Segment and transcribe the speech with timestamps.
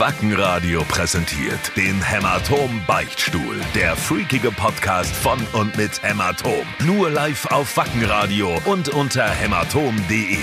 [0.00, 3.60] Wackenradio präsentiert den Hämatom Beichtstuhl.
[3.74, 6.66] Der freakige Podcast von und mit Hämatom.
[6.86, 10.38] Nur live auf Wackenradio und unter hämatom.de.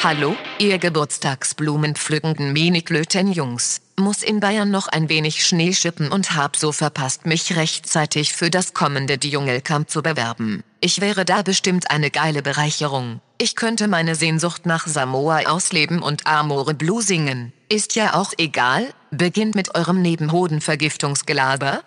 [0.00, 3.80] Hallo, ihr Geburtstagsblumenpflückenden Miniklöten-Jungs.
[3.98, 8.48] Muss in Bayern noch ein wenig Schnee schippen und hab so verpasst, mich rechtzeitig für
[8.48, 10.62] das kommende Dschungelcamp zu bewerben.
[10.80, 13.20] Ich wäre da bestimmt eine geile Bereicherung.
[13.42, 17.52] Ich könnte meine Sehnsucht nach Samoa ausleben und Amore Blue singen.
[17.68, 21.82] Ist ja auch egal, beginnt mit eurem Nebenhodenvergiftungsgelaber.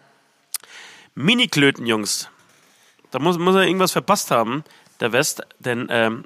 [1.13, 2.29] Mini-Klöten, Jungs.
[3.11, 4.65] Da muss, muss er irgendwas verpasst haben,
[4.99, 6.25] der West, denn ähm,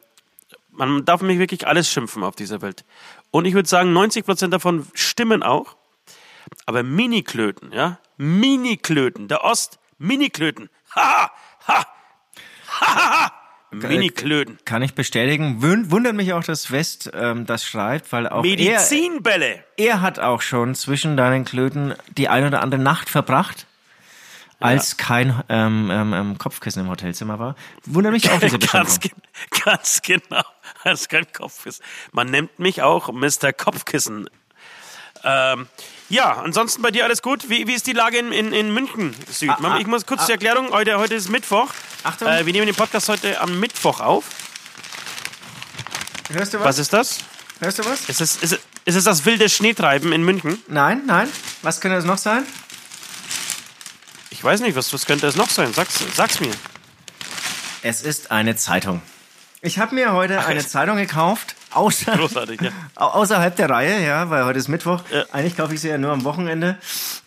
[0.71, 2.83] man darf mich wirklich alles schimpfen auf dieser Welt.
[3.29, 5.75] Und ich würde sagen, 90% davon stimmen auch.
[6.65, 7.99] Aber Mini-Klöten, ja?
[8.17, 10.71] Mini-Klöten, der Ost, Mini-Klöten.
[10.95, 11.31] Ha,
[11.67, 11.85] ha,
[12.81, 13.38] ha, ha,
[13.71, 14.57] Mini-Klöten.
[14.65, 15.61] Kann ich bestätigen.
[15.61, 19.63] Wund- Wundert mich auch, dass West ähm, das schreibt, weil auch er, Medizinbälle.
[19.77, 23.67] er hat auch schon zwischen deinen Klöten die ein oder andere Nacht verbracht,
[24.59, 27.55] als kein ähm, ähm, ähm, Kopfkissen im Hotelzimmer war.
[27.85, 29.11] Wundert mich auch diese ganz, ge-
[29.63, 30.43] ganz genau.
[30.83, 31.85] Ist kein Kopfkissen.
[32.11, 33.53] Man nennt mich auch Mr.
[33.53, 34.29] Kopfkissen.
[35.23, 35.67] Ähm,
[36.09, 37.49] ja, ansonsten bei dir alles gut.
[37.49, 39.49] Wie, wie ist die Lage in, in, in München Süd?
[39.49, 40.71] Ah, ich muss kurz die Erklärung.
[40.71, 41.69] Heute, heute ist Mittwoch.
[42.03, 42.27] Achtung.
[42.27, 44.25] Äh, wir nehmen den Podcast heute am Mittwoch auf.
[46.29, 46.65] Hörst du was?
[46.65, 47.19] Was ist das?
[47.59, 48.07] Hörst du was?
[48.07, 50.61] Ist es, ist, es, ist es das wilde Schneetreiben in München?
[50.67, 51.29] Nein, nein.
[51.61, 52.43] Was könnte das noch sein?
[54.29, 55.73] Ich weiß nicht, was, was könnte es noch sein?
[55.73, 56.53] Sag's, sag's mir.
[57.81, 59.01] Es ist eine Zeitung.
[59.61, 60.69] Ich habe mir heute eine echt?
[60.69, 62.69] Zeitung gekauft, außer, Großartig, ja.
[62.95, 65.01] au- außerhalb der Reihe, ja, weil heute ist Mittwoch.
[65.13, 65.23] Ja.
[65.31, 66.77] Eigentlich kaufe ich sie ja nur am Wochenende.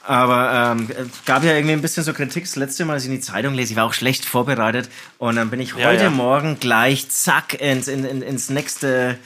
[0.06, 2.44] Aber ähm, es gab ja irgendwie ein bisschen so Kritik.
[2.44, 4.88] Das letzte Mal, als ich in die Zeitung lese, ich war auch schlecht vorbereitet.
[5.18, 6.10] Und dann bin ich Ja, heute ja.
[6.10, 9.16] Morgen gleich zack ins, in, in, ins nächste.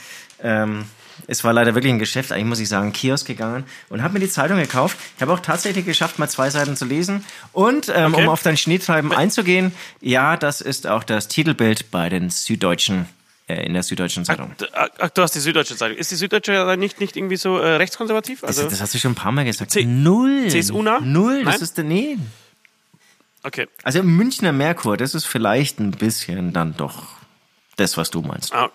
[0.43, 0.85] Ähm,
[1.29, 4.21] es war leider wirklich ein Geschäft, eigentlich muss ich sagen, Kiosk gegangen und habe mir
[4.21, 4.99] die Zeitung gekauft.
[5.17, 7.25] Ich habe auch tatsächlich geschafft, mal zwei Seiten zu lesen.
[7.53, 8.25] Und ähm, Okay.
[8.25, 9.73] um auf dein Schneetreiben einzugehen,
[10.03, 13.07] ja, das ist auch das Titelbild bei den Süddeutschen,
[13.49, 14.53] in der Süddeutschen Zeitung.
[14.73, 15.97] Ach, ach, du hast die Süddeutsche Zeitung.
[15.97, 18.41] Ist die Süddeutsche Zeitung nicht, nicht irgendwie so äh, rechtskonservativ?
[18.41, 19.71] Das, Also, das hast du schon ein paar Mal gesagt.
[19.71, 20.49] C- Null.
[20.49, 20.99] CSU nah?
[21.01, 21.63] Null, das Nein?
[21.63, 22.19] ist der, nee.
[23.45, 23.67] okay.
[23.83, 27.05] Also Münchner Merkur, das ist vielleicht ein bisschen dann doch
[27.77, 28.53] das, was du meinst.
[28.55, 28.71] Ah,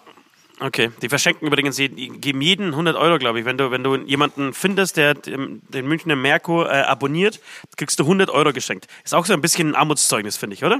[0.59, 0.91] okay.
[1.01, 3.45] Die verschenken übrigens, jeden- die geben jeden 100 Euro, glaube ich.
[3.45, 7.39] Wenn du, wenn du jemanden findest, der den den Münchner Merkur äh, abonniert,
[7.75, 8.88] kriegst du 100 Euro geschenkt.
[9.03, 10.79] Ist auch so ein bisschen ein Armutszeugnis, finde ich, oder?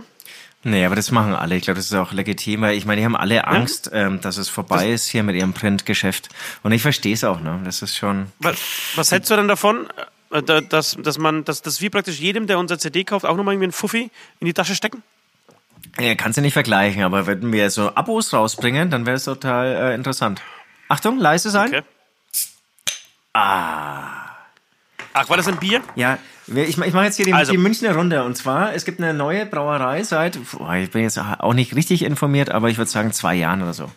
[0.64, 1.56] Nee, aber das machen alle.
[1.56, 4.38] Ich glaube, das ist auch legitim, weil ich meine, die haben alle Angst, ähm, dass
[4.38, 6.30] es vorbei ist hier mit ihrem Printgeschäft.
[6.62, 7.60] Und ich verstehe es auch, ne?
[7.66, 8.28] Das ist schon.
[8.40, 8.58] Was,
[8.96, 9.88] was hältst du denn davon,
[10.30, 13.36] äh, da- dass, dass, man, dass, dass wir praktisch jedem, der unser CD kauft, auch
[13.38, 15.02] nochmal irgendwie einen Fuffi in die Tasche stecken?
[16.00, 19.68] Ja, kannst du nicht vergleichen, aber wenn wir so Abos rausbringen, dann wäre es total
[19.92, 20.42] äh, interessant.
[20.90, 21.70] Achtung, leise sein.
[21.70, 21.82] Okay.
[23.34, 24.21] Ah.
[25.14, 25.82] Ach, war das ein Bier?
[25.96, 26.18] Ja,
[26.48, 28.24] ich, ich mache jetzt hier die, Also- die Münchner Runde.
[28.24, 32.04] Und zwar, es gibt eine neue Brauerei seit, boah, ich bin jetzt auch nicht richtig
[32.04, 33.90] informiert, aber ich würde sagen zwei Jahren oder so.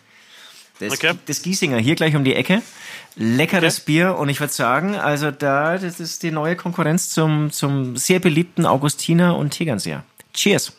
[0.79, 1.13] Das, Okay.
[1.25, 2.61] das Giesinger, hier gleich um die Ecke.
[3.15, 3.83] Leckeres Okay.
[3.85, 8.19] Bier und ich würde sagen, also da, das ist die neue Konkurrenz zum, zum sehr
[8.19, 10.03] beliebten Augustiner und Tegernseer.
[10.33, 10.73] Cheers.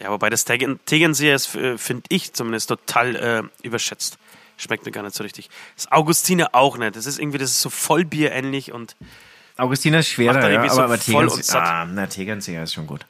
[0.00, 4.18] Ja, wobei das Tegernseer ist, äh, finde ich zumindest, total äh, überschätzt.
[4.56, 5.48] Schmeckt mir gar nicht so richtig.
[5.76, 6.96] Das Augustiner auch nicht.
[6.96, 8.96] Das ist irgendwie, das ist so Vollbier ähnlich und
[9.56, 10.98] Augustiner ist schwerer, ja, aber, so aber
[11.44, 11.62] satt.
[11.62, 13.06] ah, na, ist schon gut.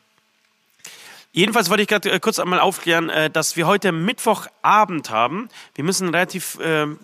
[1.32, 5.48] Jedenfalls wollte ich gerade äh, kurz einmal aufklären, äh, dass wir heute Mittwochabend haben.
[5.74, 6.98] Wir müssen relativ ähm,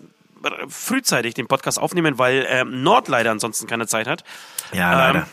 [0.69, 4.23] frühzeitig den Podcast aufnehmen, weil ähm, Nord leider ansonsten keine Zeit hat.
[4.71, 5.27] Ja, Ähm, leider.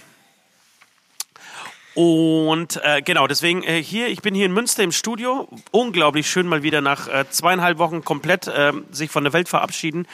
[1.95, 5.49] Und äh, genau, deswegen äh, hier, ich bin hier in Münster im Studio.
[5.73, 10.07] Unglaublich schön, mal wieder nach äh, zweieinhalb Wochen komplett ähm, sich von der Welt verabschieden.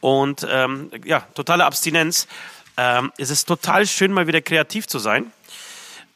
[0.00, 2.28] Und ähm, ja, totale Abstinenz.
[2.76, 5.32] Ähm, es ist total schön, mal wieder kreativ zu sein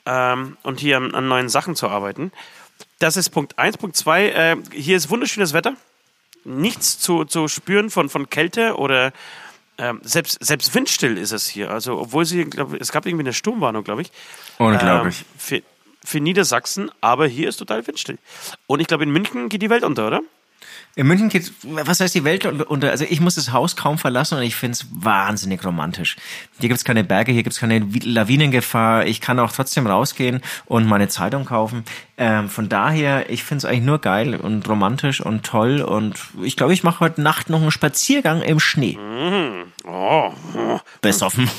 [0.07, 2.33] ähm, und hier an, an neuen Sachen zu arbeiten.
[2.99, 3.77] Das ist Punkt eins.
[3.77, 5.75] Punkt zwei, äh, hier ist wunderschönes Wetter.
[6.45, 9.13] Nichts zu, zu spüren von, von Kälte oder
[9.79, 11.71] ähm, selbst, selbst windstill ist es hier.
[11.71, 14.13] Also, obwohl sie, glaub, es gab irgendwie eine Sturmwarnung, glaube ich.
[14.59, 15.21] Unglaublich.
[15.21, 15.63] Ähm, für,
[16.03, 18.19] für Niedersachsen, aber hier ist total windstill.
[18.67, 20.23] Und ich glaube, in München geht die Welt unter, oder?
[20.99, 22.91] In München geht, was heißt die Welt unter?
[22.91, 26.17] Also ich muss das Haus kaum verlassen und ich finde es wahnsinnig romantisch.
[26.59, 29.05] Hier gibt's keine Berge, hier gibt's keine Lawinengefahr.
[29.05, 31.85] Ich kann auch trotzdem rausgehen und meine Zeitung kaufen.
[32.17, 35.83] Ähm, von daher, ich finde es eigentlich nur geil und romantisch und toll.
[35.83, 38.99] Und ich glaube, ich mache heute Nacht noch einen Spaziergang im Schnee.
[39.85, 40.81] Oh, oh.
[41.03, 41.51] Besoffen.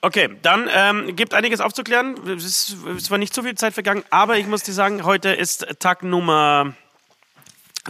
[0.00, 2.14] Okay, dann ähm, gibt einiges aufzuklären.
[2.26, 5.28] Es ist es war nicht so viel Zeit vergangen, aber ich muss dir sagen, heute
[5.30, 6.72] ist Tag Nummer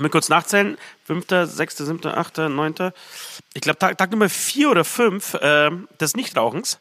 [0.04, 0.76] wir kurz nachzählen.
[1.04, 2.92] Fünfter, sechster, siebter, achter, neunter.
[3.54, 5.70] Ich glaube, Tag, Tag Nummer vier oder fünf äh,
[6.00, 6.80] des Nichtrauchens.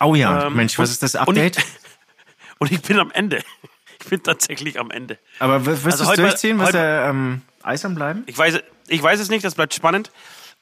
[0.00, 1.64] Oh ja, Ähm, Mensch, was und- ist das und ich- Update?
[2.60, 3.42] Und ich bin am Ende.
[4.00, 5.18] Ich bin tatsächlich am Ende.
[5.40, 6.58] Aber wirst Also du es durchziehen?
[6.60, 8.22] Wirst du ähm, eisern bleiben?
[8.26, 10.12] Ich weiß, ich weiß es nicht, das bleibt spannend.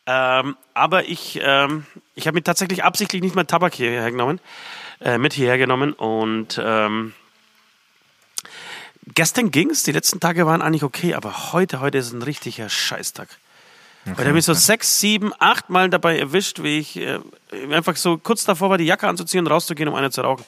[0.06, 1.84] Ähm, aber ich, ähm,
[2.14, 4.40] ich habe mir tatsächlich absichtlich nicht mehr Tabak hierher genommen,
[5.00, 5.92] äh, mit hierher genommen.
[5.92, 7.12] Und ähm,
[9.14, 12.68] gestern ging es, die letzten Tage waren eigentlich okay, aber heute, heute ist ein richtiger
[12.68, 13.28] Scheißtag.
[14.04, 17.18] Weil der mich so sechs, sieben, acht Mal dabei erwischt, wie ich äh,
[17.72, 20.44] einfach so kurz davor war, die Jacke anzuziehen und rauszugehen, um eine zu rauchen.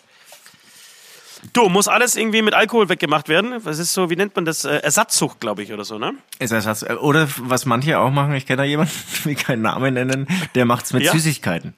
[1.53, 3.55] Du, muss alles irgendwie mit Alkohol weggemacht werden?
[3.65, 4.65] Was ist so, wie nennt man das?
[4.65, 6.15] Äh, Ersatzsucht, glaube ich, oder so, ne?
[6.39, 6.85] Ist Ersatz.
[6.85, 8.93] Oder was manche auch machen, ich kenne da jemanden,
[9.25, 11.13] will keinen Namen nennen, der macht's mit Ja?
[11.13, 11.75] Süßigkeiten.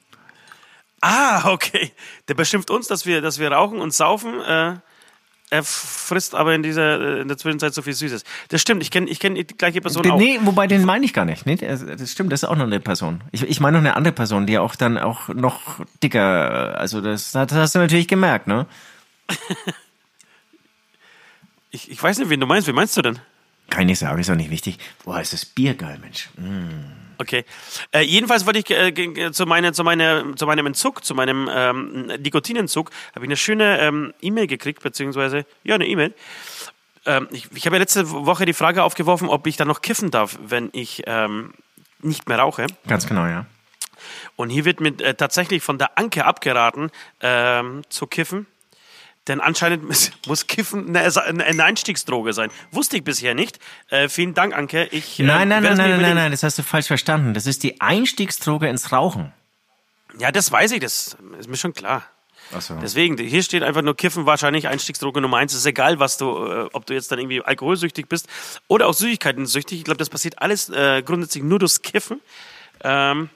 [1.01, 1.91] Ah, okay.
[2.27, 4.39] Der beschimpft uns, dass wir, dass wir rauchen und saufen.
[4.41, 4.75] Äh,
[5.51, 8.23] er frisst aber in dieser äh, in der Zwischenzeit so viel Süßes.
[8.49, 8.81] Das stimmt.
[8.81, 10.17] Ich kenne ich kenn die gleiche Person auch.
[10.17, 11.45] Nee, wobei den meine ich gar nicht.
[11.45, 13.21] Nee, das das stimmt, das ist auch noch eine Person.
[13.31, 17.33] Ich, ich meine noch eine andere Person, die auch dann auch noch dicker, also das,
[17.33, 18.65] das hast du natürlich gemerkt, ne?
[21.73, 22.67] Ich, ich weiß nicht, wen du meinst.
[22.67, 23.19] Wen meinst du denn?
[23.69, 24.77] Kann ich nicht sagen, ist auch nicht wichtig.
[25.05, 26.29] Boah, ist das Bier geil, Mensch.
[27.21, 27.45] Okay.
[27.91, 32.07] Äh, jedenfalls wollte ich äh, zu, meine, zu, meine, zu meinem Entzug, zu meinem ähm,
[32.07, 36.15] Nikotinentzug, habe ich eine schöne ähm, E-Mail gekriegt, beziehungsweise, ja, eine E-Mail.
[37.05, 40.09] Ähm, ich ich habe ja letzte Woche die Frage aufgeworfen, ob ich dann noch kiffen
[40.09, 41.53] darf, wenn ich ähm,
[41.99, 42.65] nicht mehr rauche.
[42.87, 43.45] Ganz genau, ja.
[44.35, 46.89] Und hier wird mir äh, tatsächlich von der Anke abgeraten,
[47.21, 48.47] ähm, zu kiffen.
[49.31, 52.51] Denn anscheinend muss, muss Kiffen eine, Einstiegsdroge sein.
[52.71, 53.59] Wusste ich bisher nicht.
[53.87, 54.89] Äh, vielen Dank, Anke.
[54.91, 57.33] Ich, äh, Nein, nein, nein, nein, nein, nein, das hast du falsch verstanden.
[57.33, 59.31] Das ist die Einstiegsdroge ins Rauchen.
[60.19, 62.03] Ja, das weiß ich, das ist mir schon klar.
[62.59, 62.75] So.
[62.75, 65.53] Deswegen, hier steht einfach nur Kiffen, wahrscheinlich Einstiegsdroge Nummer eins.
[65.53, 68.27] Es ist egal, was du, äh, ob du jetzt dann irgendwie alkoholsüchtig bist
[68.67, 69.77] oder auch Süßigkeiten-süchtig.
[69.77, 72.19] Ich glaube, das passiert alles äh, grundsätzlich nur durchs Kiffen.
[72.83, 73.29] Ähm,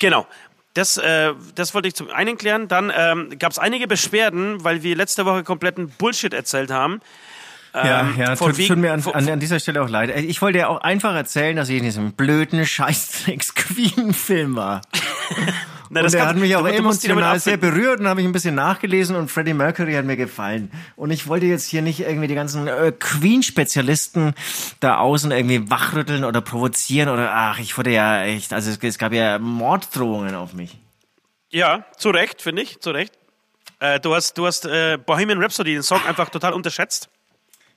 [0.00, 0.26] genau.
[0.74, 2.66] Das, äh, das wollte ich zum einen klären.
[2.68, 7.00] Dann ähm, gab es einige Beschwerden, weil wir letzte Woche kompletten Bullshit erzählt haben.
[7.74, 10.10] Ja, Ähm, ja, von tut, wegen- tut mir an, an, an dieser Stelle auch leid.
[10.16, 14.82] Ich wollte ja auch einfach erzählen, dass ich in diesem blöden Scheißdrecks-Queen-Film war.
[15.94, 18.32] Na, und das der kann- hat mich auch emotional sehr berührt und habe ich ein
[18.32, 20.70] bisschen nachgelesen und Freddie Mercury hat mir gefallen.
[20.96, 24.34] Und ich wollte jetzt hier nicht irgendwie die ganzen äh, Queen-Spezialisten
[24.80, 28.96] da außen irgendwie wachrütteln oder provozieren oder ach, ich wurde ja echt, also es, es
[28.98, 30.78] gab ja Morddrohungen auf mich.
[31.50, 33.12] Ja, zu Recht, finde ich, zu Recht.
[33.78, 37.10] Äh, du hast, du hast äh, Bohemian Rhapsody, den Song, einfach total unterschätzt.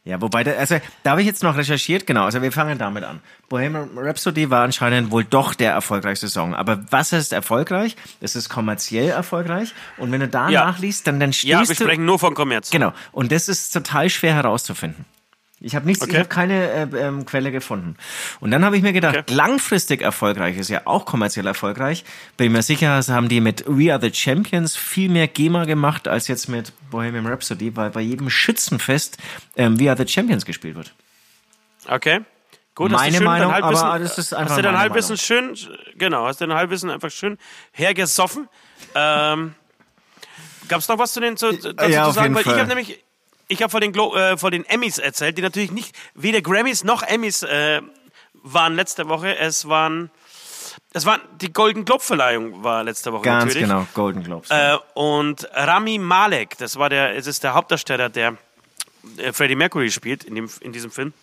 [0.06, 3.04] Ja, wobei, da, also da habe ich jetzt noch recherchiert, genau, also wir fangen damit
[3.04, 3.22] an.
[3.50, 6.54] Bohemian Rhapsody war anscheinend wohl doch der erfolgreichste Song.
[6.54, 7.96] Aber was heißt erfolgreich?
[8.22, 9.74] Es ist kommerziell erfolgreich.
[9.98, 10.66] Und wenn du da Ja.
[10.66, 11.74] nachliest, dann, dann stehst Ja, wir du...
[11.74, 12.70] sprechen nur von Kommerz.
[12.70, 15.06] Genau, und das ist total schwer herauszufinden.
[15.66, 16.20] Ich habe nichts, ich Okay.
[16.20, 17.96] habe keine äh, ähm, Quelle gefunden.
[18.40, 19.34] Und dann habe ich mir gedacht, Okay.
[19.34, 22.06] langfristig erfolgreich ist ja auch kommerziell erfolgreich.
[22.38, 26.28] Bin mir sicher, haben die mit We Are the Champions viel mehr GEMA gemacht als
[26.28, 29.18] jetzt mit Bohemian Rhapsody, weil bei jedem Schützenfest
[29.58, 30.94] ähm, We Are the Champions gespielt wird.
[31.88, 32.22] Okay.
[32.76, 35.56] Gut, Meine schön Meinung, aber das ist einfach hast du dein Halbwissen schön,
[35.98, 37.38] genau, hast du dein Halbwissen einfach schön
[37.72, 38.50] hergesoffen.
[38.94, 39.56] Ähm,
[40.68, 42.36] Gab es noch was zu den zu, dazu Ja, zu sagen?
[42.36, 43.04] Weil ich habe nämlich,
[43.48, 46.84] ich habe von den Glo äh, von den Emmys erzählt, die natürlich nicht weder Grammys
[46.84, 47.82] noch Emmys äh,
[48.34, 49.38] waren letzte Woche.
[49.38, 50.10] Es waren,
[50.94, 53.68] es waren die Golden Globe Verleihung war letzte Woche Ganz natürlich.
[53.68, 54.50] genau, Golden Globes.
[54.50, 58.38] Äh, und Rami Malek, das war der, es ist der Hauptdarsteller, der
[59.18, 61.14] äh, Freddie Mercury spielt in, dem, in diesem Film.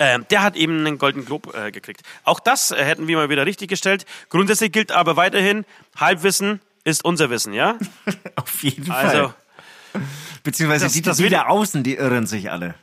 [0.00, 2.02] Ähm, der hat eben einen Golden Globe äh, gekriegt.
[2.24, 4.04] Auch das äh, hätten wir mal wieder richtig gestellt.
[4.28, 5.64] Grundsätzlich gilt aber weiterhin,
[5.96, 7.78] Halbwissen ist unser Wissen, ja?
[8.36, 9.28] Auf jeden Also,
[9.92, 10.02] Fall.
[10.42, 12.74] Beziehungsweise das- die, das da außen, die irren sich alle.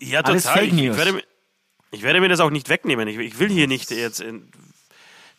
[0.00, 0.58] ja, Alles total.
[0.58, 0.96] Fake ich, ich, News.
[0.96, 1.24] werde, mir-
[1.90, 3.08] ich werde mir das auch nicht wegnehmen.
[3.08, 4.48] Ich, ich will hier nicht jetzt in,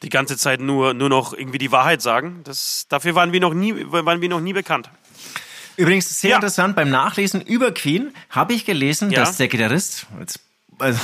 [0.02, 2.42] die ganze Zeit nur, nur noch irgendwie die Wahrheit sagen.
[2.44, 4.90] Das, dafür waren wir noch nie, waren wir noch nie bekannt.
[5.78, 6.36] Übrigens sehr Ja.
[6.38, 9.22] interessant, beim Nachlesen über Queen habe ich gelesen, Ja.
[9.22, 10.40] dass der Gitarrist, jetzt,
[10.78, 11.00] also,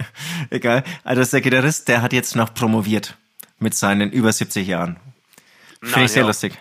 [0.50, 3.16] egal, also der Gitarrist, der hat jetzt noch promoviert
[3.58, 4.96] mit seinen über 70 Jahren.
[5.82, 6.28] Finde ich sehr ja.
[6.28, 6.58] lustig.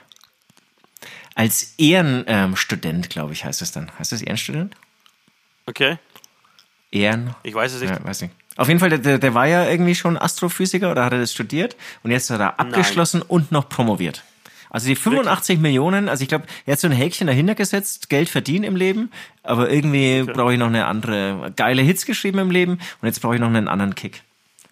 [1.35, 3.91] Als Ehrenstudent, glaube ich, heißt es dann.
[3.97, 4.75] Heißt das Ehrenstudent?
[5.65, 5.97] Okay,
[6.91, 7.35] Ehren?
[7.43, 7.89] ich weiß es nicht.
[7.89, 8.33] Ja, weiß nicht.
[8.55, 11.75] Auf jeden Fall, der- der, war ja irgendwie schon Astrophysiker oder hat er das studiert
[12.03, 14.23] und jetzt hat er abgeschlossen und noch promoviert.
[14.69, 18.29] Also die 85 Millionen, also ich glaube, er hat so ein Häkchen dahinter gesetzt, Geld
[18.29, 19.11] verdienen im Leben,
[19.43, 23.35] aber irgendwie brauche ich noch eine andere, geile Hits geschrieben im Leben und jetzt brauche
[23.35, 24.21] ich noch einen anderen Kick.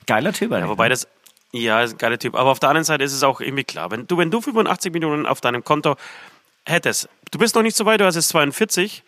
[0.07, 0.63] Geiler Typ eigentlich.
[0.65, 1.07] Ja, wobei das,
[1.51, 2.35] ja, ist ein geiler Typ.
[2.35, 4.91] Aber auf der anderen Seite ist es auch irgendwie klar, wenn du, wenn du 85
[4.91, 5.95] Millionen auf deinem Konto
[6.65, 9.03] hättest, du bist noch nicht so weit, du hast jetzt 42,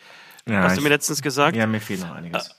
[0.47, 1.55] ja, hast du mir letztens gesagt.
[1.55, 2.51] Ja, mir fehlt noch einiges.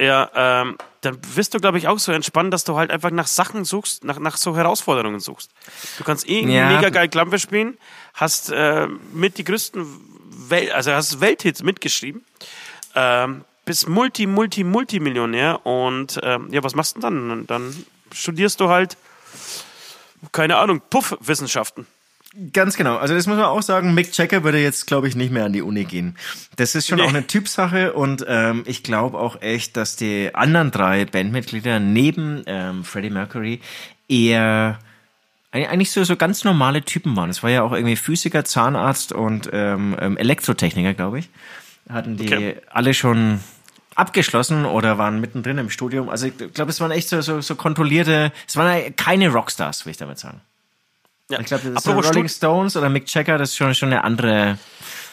[0.00, 3.26] Ja, ähm, dann wirst du, glaube ich, auch so entspannt, dass du halt einfach nach
[3.26, 5.50] Sachen suchst, nach, nach so Herausforderungen suchst.
[5.98, 6.68] Du kannst irgendwie Ja.
[6.68, 7.76] mega geil Klampfe spielen,
[8.14, 9.84] hast äh, mit die größten
[10.50, 12.24] Wel also hast Welthits mitgeschrieben,
[12.94, 17.46] ähm, bist Multi, Multi, Multimillionär und ähm, ja, was machst du denn dann?
[17.48, 18.96] Dann studierst du halt,
[20.32, 21.86] keine Ahnung, Puffwissenschaften.
[22.52, 22.96] Ganz genau.
[22.98, 25.52] Also das muss man auch sagen, Mick Jagger würde jetzt, glaube ich, nicht mehr an
[25.54, 26.16] die Uni gehen.
[26.56, 27.04] Das ist schon Nee.
[27.04, 32.42] auch eine Typsache und ähm, ich glaube auch echt, dass die anderen drei Bandmitglieder neben
[32.46, 33.60] ähm, Freddie Mercury
[34.08, 34.78] eher
[35.52, 37.30] eig- eigentlich so, so ganz normale Typen waren.
[37.30, 41.30] Es war ja auch irgendwie Physiker, Zahnarzt und ähm, ähm, Elektrotechniker, glaube ich.
[41.88, 42.56] Hatten die Okay.
[42.70, 43.40] alle schon
[43.94, 46.08] abgeschlossen oder waren mittendrin im Studium.
[46.10, 49.92] Also ich glaube, es waren echt so, so, so kontrollierte, es waren keine Rockstars, will
[49.92, 50.40] ich damit sagen.
[51.30, 51.40] Ja.
[51.40, 54.58] Ich glaube, das ist Rolling Stones oder Mick Jagger, das ist schon, schon eine andere,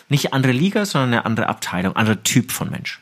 [0.08, 3.00] nicht andere Liga, sondern eine andere Abteilung, anderer Typ von Mensch.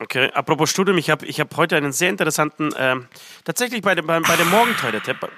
[0.00, 3.06] Okay, apropos Studium, ich habe ich hab heute einen sehr interessanten, ähm,
[3.44, 5.28] tatsächlich bei, dem- bei, bei der Morgentoilette, bei,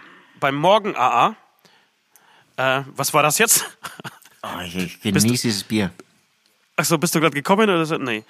[0.41, 1.37] beim Morgen AA.
[2.57, 3.67] Äh, was war das jetzt?
[4.43, 5.91] Oh, ich, ich genieße dieses Bier.
[6.77, 7.99] Achso, bist du gerade gekommen oder so?
[7.99, 8.25] Nee.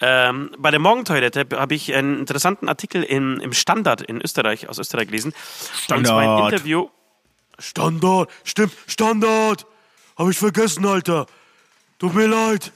[0.00, 4.78] Ähm, bei der Morgentoilette habe ich einen interessanten Artikel in, im Standard in Österreich, aus
[4.78, 5.32] Österreich gelesen.
[5.32, 6.52] Und zwar ein Standard.
[6.52, 6.88] Interview.
[7.60, 9.66] Standard, stimmt, Standard.
[10.16, 11.26] Habe ich vergessen, Alter.
[11.98, 12.72] Tut mir leid.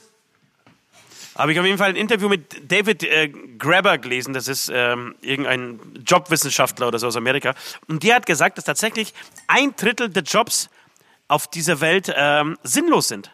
[1.35, 3.27] Habe ich auf jeden Fall ein Interview mit David äh,
[3.57, 4.33] Grabber gelesen.
[4.33, 7.53] Das ist ähm, irgendein Jobwissenschaftler oder so aus Amerika.
[7.87, 9.13] Und der hat gesagt, dass tatsächlich
[9.47, 10.69] ein Drittel der Jobs
[11.27, 13.31] auf dieser Welt ähm, sinnlos sind.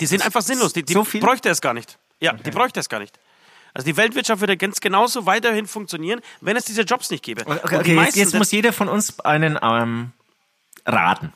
[0.00, 0.72] Die sind einfach sinnlos.
[0.72, 1.98] Die, die so bräuchte es gar nicht.
[2.20, 3.18] Ja, die bräuchte es gar nicht.
[3.78, 7.46] Also die Weltwirtschaft würde ganz genauso weiterhin funktionieren, wenn es diese Jobs nicht gäbe.
[7.46, 10.10] Okay, okay jetzt, jetzt muss jeder von uns einen ähm,
[10.84, 11.32] raten.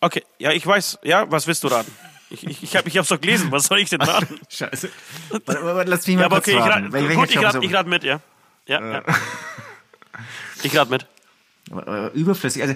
[0.00, 0.98] Okay, ja, ich weiß.
[1.04, 1.94] Ja, was willst du raten?
[2.30, 3.52] Ich, ich, ich habe ich hab's doch gelesen.
[3.52, 4.40] Was soll ich denn raten?
[4.48, 4.90] Scheiße.
[5.46, 6.84] Warte, warte, Lass mich mal Ja, aber kurz okay, ich raten.
[6.86, 8.20] rate, Wel- gut, ich rate ich rat mit, ja.
[8.66, 9.02] Ja, ja.
[10.64, 11.06] Ich rate mit.
[11.86, 12.62] äh, Überflüssig.
[12.62, 12.74] Also,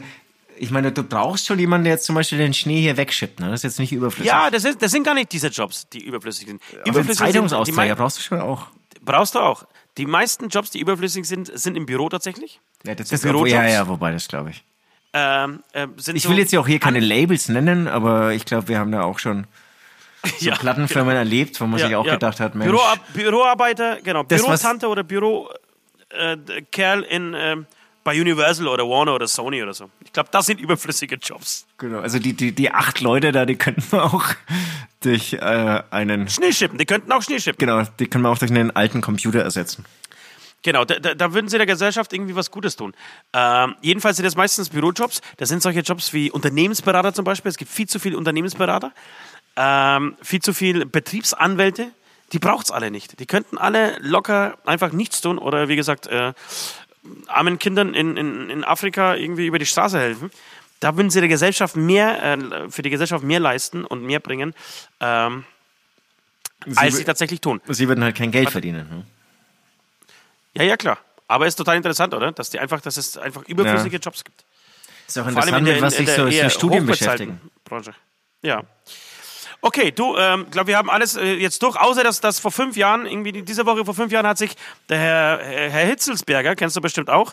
[0.56, 3.40] ich meine, du brauchst schon jemanden, der jetzt zum Beispiel den Schnee hier wegschippt.
[3.40, 3.46] Ne?
[3.50, 4.30] Das ist jetzt nicht überflüssig.
[4.30, 6.62] Ja, das, ist, das sind gar nicht diese Jobs, die überflüssig sind.
[6.72, 8.66] aber Überflüssig Zeitungsausträger brauchst du schon auch.
[9.04, 9.64] brauchst du auch.
[9.98, 12.60] Die meisten Jobs, die überflüssig sind, sind im Büro tatsächlich.
[12.84, 13.72] Ja, das So ist ja, Bürojobs.
[13.72, 14.64] ja, wobei das glaube ich.
[15.12, 15.62] Ähm,
[15.96, 18.78] sind Ich so will jetzt ja auch hier keine Labels nennen, aber ich glaube, wir
[18.78, 19.46] haben da auch schon
[20.38, 24.24] ja, Plattenfirmen erlebt, wo man sich auch gedacht hat, Mensch, Büroar Büroarbeiter, genau.
[24.24, 25.50] Bürotante oder Bürokerl
[26.12, 27.66] äh, in, ähm,
[28.04, 29.90] bei Universal oder Warner oder Sony oder so.
[30.04, 31.66] Ich glaube, das sind überflüssige Jobs.
[31.78, 34.24] genau, also die, die, die acht Leute da, die könnten wir auch
[35.00, 37.58] durch äh, einen, Schneeschippen, die könnten auch Schneeschippen.
[37.58, 39.84] genau, die können wir auch durch einen alten Computer ersetzen.
[40.62, 42.94] Genau, da, da, würden sie der Gesellschaft irgendwie was Gutes tun.
[43.32, 45.20] Ähm, jedenfalls sind das meistens Bürojobs.
[45.38, 47.48] Das sind solche Jobs wie Unternehmensberater zum Beispiel.
[47.48, 48.92] Es gibt viel zu viele Unternehmensberater,
[49.56, 51.90] ähm, viel zu viele Betriebsanwälte.
[52.32, 53.18] Die braucht's alle nicht.
[53.18, 56.32] Die könnten alle locker einfach nichts tun oder wie gesagt äh,
[57.26, 60.30] armen Kindern in, in, in Afrika irgendwie über die Straße helfen.
[60.80, 64.54] Da würden sie der Gesellschaft mehr, äh, für die Gesellschaft mehr leisten und mehr bringen,
[65.00, 65.44] ähm,
[66.76, 67.60] als wü- sie tatsächlich tun.
[67.68, 68.88] Sie würden halt kein Geld verdienen.
[68.88, 69.04] Ne?
[70.54, 70.98] Ja, ja, klar.
[71.28, 72.32] Aber ist total interessant, oder?
[72.32, 74.44] Dass die einfach, dass es einfach überflüssige Jobs gibt.
[75.06, 77.40] Ist auch Vor allem interessant, in der, in, was sich der so, Studien beschäftigen.
[77.64, 77.94] Branche.
[78.42, 78.62] Ja.
[79.64, 82.76] Okay, du, ähm, glaube wir haben alles äh, jetzt durch, außer dass, dass vor fünf
[82.76, 84.56] Jahren, irgendwie die- diese Woche vor fünf Jahren hat sich
[84.88, 87.32] der Herr, äh, Herr Hitzelsberger, kennst du bestimmt auch,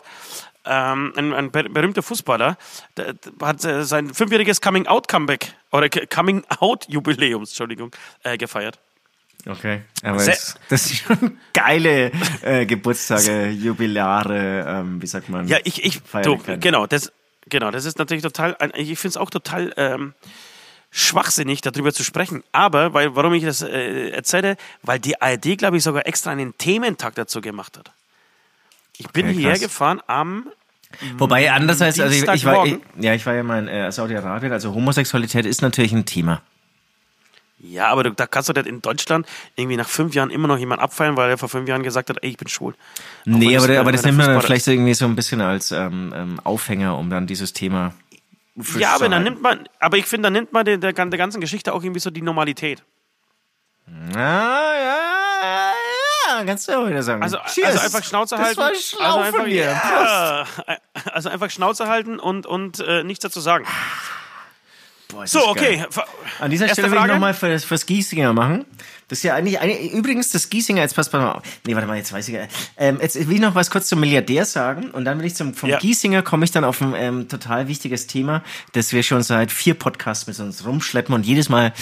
[0.64, 2.56] ähm, ein, ein ber berühmter Fußballer,
[2.96, 7.90] der, der hat äh, sein fünfjähriges Coming-out-Comeback oder K- Coming-out-Jubiläum, Entschuldigung,
[8.22, 8.78] äh, gefeiert.
[9.48, 9.80] Okay.
[10.04, 15.48] Aber Sehr- es, das sind schon geile äh, Geburtstage, Jubilare, ähm, wie sagt man?
[15.48, 17.10] Ja, ich, ich, du, genau, das,
[17.48, 20.14] genau, das ist natürlich total, ich finde es auch total ähm,
[20.90, 22.42] schwachsinnig, darüber zu sprechen.
[22.52, 26.56] Aber, weil, warum ich das äh, erzähle, weil die ARD, glaube ich, sogar extra einen
[26.58, 27.90] Thementag dazu gemacht hat.
[28.98, 30.46] Ich bin Okay, hierher gefahren am,
[31.18, 34.52] Wobei andererseits, also ich, ich war, ich, ja, ich war ja mal in äh, Saudi-Arabien,
[34.52, 36.42] also Homosexualität ist natürlich ein Thema.
[37.60, 40.58] ja, aber du, da kannst du das in Deutschland irgendwie nach fünf Jahren immer noch
[40.58, 42.74] jemand abfeiern, weil er vor fünf Jahren gesagt hat, ey, ich bin schwul.
[43.24, 45.70] Nee, aber, es- aber das nimmt man dann vielleicht so irgendwie so ein bisschen als
[45.70, 47.94] ähm, ähm, Aufhänger, um dann dieses Thema.
[48.76, 51.40] Ja, aber dann nimmt man, aber ich finde, dann nimmt man der, der, der ganzen
[51.40, 52.82] Geschichte auch irgendwie so die Normalität.
[54.14, 54.96] Ah, ja,
[55.42, 55.72] ja,
[56.38, 57.22] ja, kannst du auch wieder sagen.
[57.22, 57.68] Also, Cheers.
[57.70, 58.60] also einfach Schnauze das halten.
[58.60, 59.46] war schlau also einfach.
[59.46, 60.46] Ja,
[61.12, 63.66] also einfach Schnauze halten und, und äh, nichts dazu sagen.
[65.08, 65.76] Boah, ist So, das okay.
[65.78, 65.88] geil.
[66.38, 67.12] An dieser Erste Stelle will ich Frage.
[67.14, 68.64] nochmal für, fürs Giesinger machen.
[69.10, 71.42] Das ist ja eigentlich, eigentlich übrigens das Giesinger, jetzt passt mal auf.
[71.66, 72.38] Nee, warte mal, jetzt weiß ich.
[72.76, 75.52] Ähm, jetzt will ich noch was kurz zum Milliardär sagen und dann will ich zum
[75.52, 75.78] vom Ja.
[75.78, 79.74] Giesinger komme ich dann auf ein ähm, total wichtiges Thema, das wir schon seit vier
[79.74, 81.72] Podcasts mit uns rumschleppen und jedes Mal,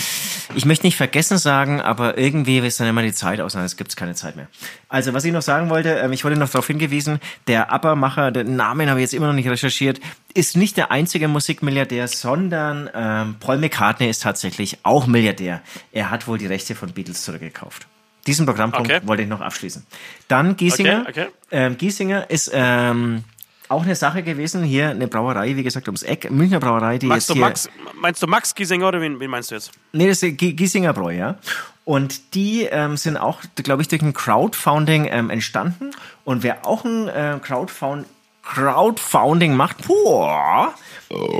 [0.54, 3.94] ich möchte nicht vergessen sagen, aber irgendwie ist dann immer die Zeit aus, es gibt
[3.94, 4.48] keine Zeit mehr.
[4.88, 8.56] Also was ich noch sagen wollte, ähm, ich wurde noch darauf hingewiesen, der Abba-Macher, den
[8.56, 10.00] Namen habe ich jetzt immer noch nicht recherchiert,
[10.32, 15.60] ist nicht der einzige Musikmilliardär, sondern ähm, Paul McCartney ist tatsächlich auch Milliardär.
[15.92, 17.86] Er hat wohl die Rechte von Beatles zurückgekauft.
[18.26, 19.00] Diesen Programmpunkt Okay.
[19.06, 19.86] wollte ich noch abschließen.
[20.28, 21.06] Dann Giesinger.
[21.08, 21.26] Okay, okay.
[21.50, 23.24] Ähm, Giesinger ist ähm,
[23.68, 24.62] auch eine Sache gewesen.
[24.64, 26.30] Hier eine Brauerei, wie gesagt, ums Eck.
[26.30, 27.40] Münchner Brauerei, die Magst jetzt hier...
[27.44, 29.70] Max, meinst du Max Giesinger oder wen, wen meinst du jetzt?
[29.92, 31.38] Nee, das ist Gi- Giesinger Bräu, ja.
[31.84, 35.92] Und die ähm, sind auch, glaube ich, durch ein Crowdfunding entstanden.
[36.24, 38.04] Und wer auch ein äh, Crowdfund
[38.42, 40.74] Crowdfunding macht, boah,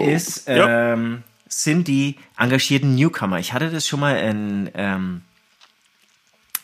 [0.07, 0.97] ist, Ja.
[1.49, 3.39] sind die engagierten Newcomer.
[3.39, 4.71] Ich hatte das schon mal in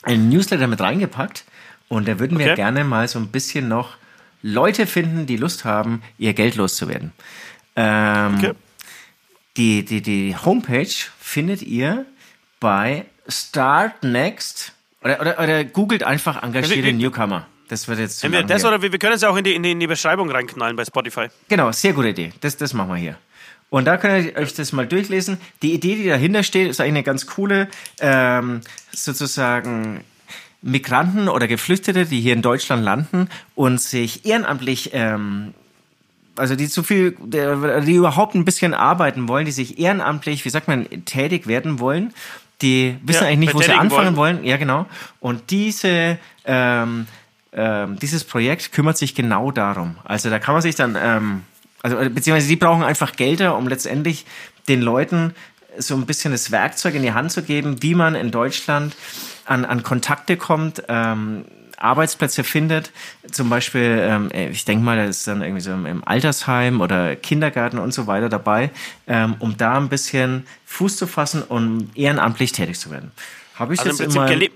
[0.04, 1.44] einen Newsletter mit reingepackt.
[1.88, 2.54] Und da würden wir Okay.
[2.56, 3.96] gerne mal so ein bisschen noch
[4.42, 7.12] Leute finden, die Lust haben, ihr Geld loszuwerden.
[7.76, 8.52] Ähm, Okay.
[9.56, 10.88] die, die, die Homepage
[11.20, 12.06] findet ihr
[12.60, 17.46] bei Start Next oder, oder, oder googelt einfach engagierte Newcomer.
[17.68, 18.68] Das wird jetzt Entweder das hier.
[18.68, 20.76] oder wir, wir können es ja auch in die, in, die, in die Beschreibung reinknallen
[20.76, 21.28] bei Spotify.
[21.48, 22.32] Genau, sehr gute Idee.
[22.40, 23.18] Das, das machen wir hier.
[23.74, 25.36] Und da könnt ihr euch das mal durchlesen.
[25.60, 27.66] Die Idee, die dahinter steht, ist eigentlich eine ganz coole,
[27.98, 28.60] ähm,
[28.92, 30.04] sozusagen
[30.62, 35.54] Migranten oder Geflüchtete, die hier in Deutschland landen und sich ehrenamtlich ähm,
[36.36, 40.68] also die zu viel, die überhaupt ein bisschen arbeiten wollen, die sich ehrenamtlich, wie sagt
[40.68, 42.14] man, tätig werden wollen,
[42.62, 44.44] die wissen Ja, eigentlich nicht, wo sie anfangen wollen.
[44.44, 44.86] Ja, genau.
[45.18, 47.08] Und diese, ähm,
[47.52, 49.96] ähm, dieses Projekt kümmert sich genau darum.
[50.04, 51.42] Also da kann man sich dann, ähm,
[51.84, 54.26] also äh, beziehungsweise die brauchen einfach Gelder, um letztendlich
[54.68, 55.34] den Leuten
[55.78, 58.96] so ein bisschen das Werkzeug in die Hand zu geben, wie man in Deutschland
[59.44, 61.44] an, an Kontakte kommt, ähm,
[61.76, 62.92] Arbeitsplätze findet,
[63.30, 67.14] zum Beispiel, ähm, ich denke mal, da ist dann irgendwie so im, im Altersheim oder
[67.16, 68.70] Kindergarten und so weiter dabei,
[69.06, 73.10] ähm, um da ein bisschen Fuß zu fassen und ehrenamtlich tätig zu werden.
[73.56, 74.52] Habe ich Also im jetzt Prinzip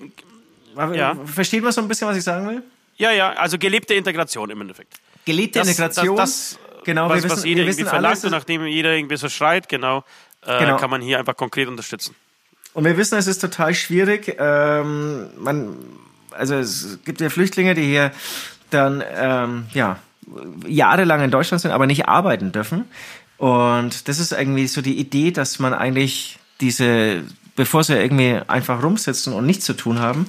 [0.74, 0.94] immer.
[0.94, 1.16] ja.
[1.26, 2.62] Versteht man so ein bisschen, was ich sagen will?
[2.96, 4.94] ja, ja, also gelebte Integration im Endeffekt.
[5.24, 6.16] Gelebte Das- Integration.
[6.16, 6.58] Das, das,
[6.88, 9.68] genau, was, wir was wissen, jeder wir irgendwie verlangt und nachdem jeder irgendwie so schreit,
[9.68, 10.04] genau,
[10.46, 10.76] äh, Genau.
[10.78, 12.14] kann man hier einfach konkret unterstützen.
[12.72, 14.36] Und wir wissen, es ist total schwierig.
[14.38, 15.76] Ähm, man,
[16.32, 18.10] also es gibt ja Flüchtlinge, die hier
[18.70, 19.98] dann ähm, ja
[20.66, 22.84] jahrelang in Deutschland sind, aber nicht arbeiten dürfen.
[23.36, 27.22] Und das ist irgendwie so die Idee, dass man eigentlich diese,
[27.56, 30.26] bevor sie irgendwie einfach rumsitzen und nichts zu tun haben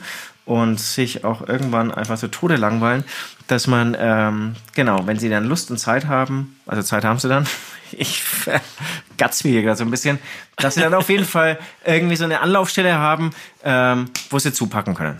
[0.49, 3.03] und sich auch irgendwann einfach zu Tode langweilen,
[3.45, 7.29] dass man, ähm, genau, wenn sie dann Lust und Zeit haben, also Zeit haben sie
[7.29, 7.45] dann,
[7.91, 8.23] ich
[9.17, 10.17] gatz mir hier gerade so ein bisschen,
[10.57, 13.29] dass sie dann auf jeden Fall irgendwie so eine Anlaufstelle haben,
[13.63, 15.17] ähm, wo sie zupacken können.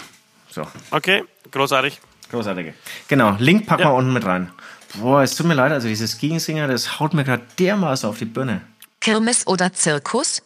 [0.50, 2.00] So, Okay, großartig.
[2.32, 2.74] großartige.
[3.08, 3.90] Genau, Link packen Ja.
[3.90, 4.52] wir unten mit rein.
[4.96, 8.26] Boah, es tut mir leid, also dieses Gegensinger, das haut mir gerade dermaßen auf die
[8.26, 8.62] Birne.
[9.00, 10.42] Kirmes oder Zirkus?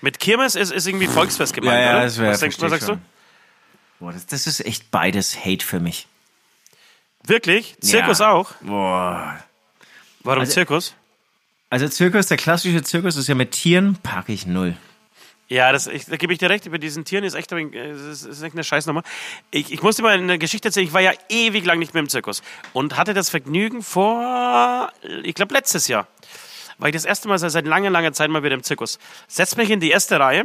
[0.00, 2.04] Mit Kirmes ist, ist irgendwie Volksfest gemeint, Ja, ja, oder?
[2.04, 3.11] das wär- was, denkst, was sagst verstehe du?
[4.02, 6.08] Boah, das, das ist echt beides Hate für mich.
[7.22, 7.76] Wirklich?
[7.80, 8.32] Zirkus ja.
[8.32, 8.50] auch?
[8.60, 9.38] Boah.
[10.24, 10.96] Warum Also- Zirkus?
[11.70, 14.76] Also Zirkus, der klassische Zirkus ist ja mit Tieren, packe ich null.
[15.46, 18.24] Ja, das, ich, da gebe ich dir recht, bei diesen Tieren ist echt, äh, ist,
[18.24, 19.04] ist echt eine Scheißnummer.
[19.52, 22.08] Ich, ich musste mal eine Geschichte erzählen, ich war ja ewig lang nicht mehr im
[22.08, 26.08] Zirkus und hatte das Vergnügen vor, ich glaube letztes Jahr,
[26.78, 28.98] war ich das erste Mal seit, seit langer, langer Zeit mal wieder im Zirkus.
[29.28, 30.44] Setz mich in die erste Reihe,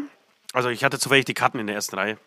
[0.54, 2.20] also ich hatte zufällig die Karten in der ersten Reihe.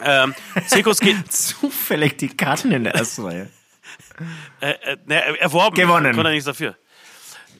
[0.00, 0.34] Ähm,
[0.66, 3.50] Zirkus geht, Zufällig die Karten in der ersten Reihe.
[4.60, 5.76] äh, äh, ne, erworben.
[5.76, 6.14] Gewonnen.
[6.14, 6.76] Konnte er nichts dafür.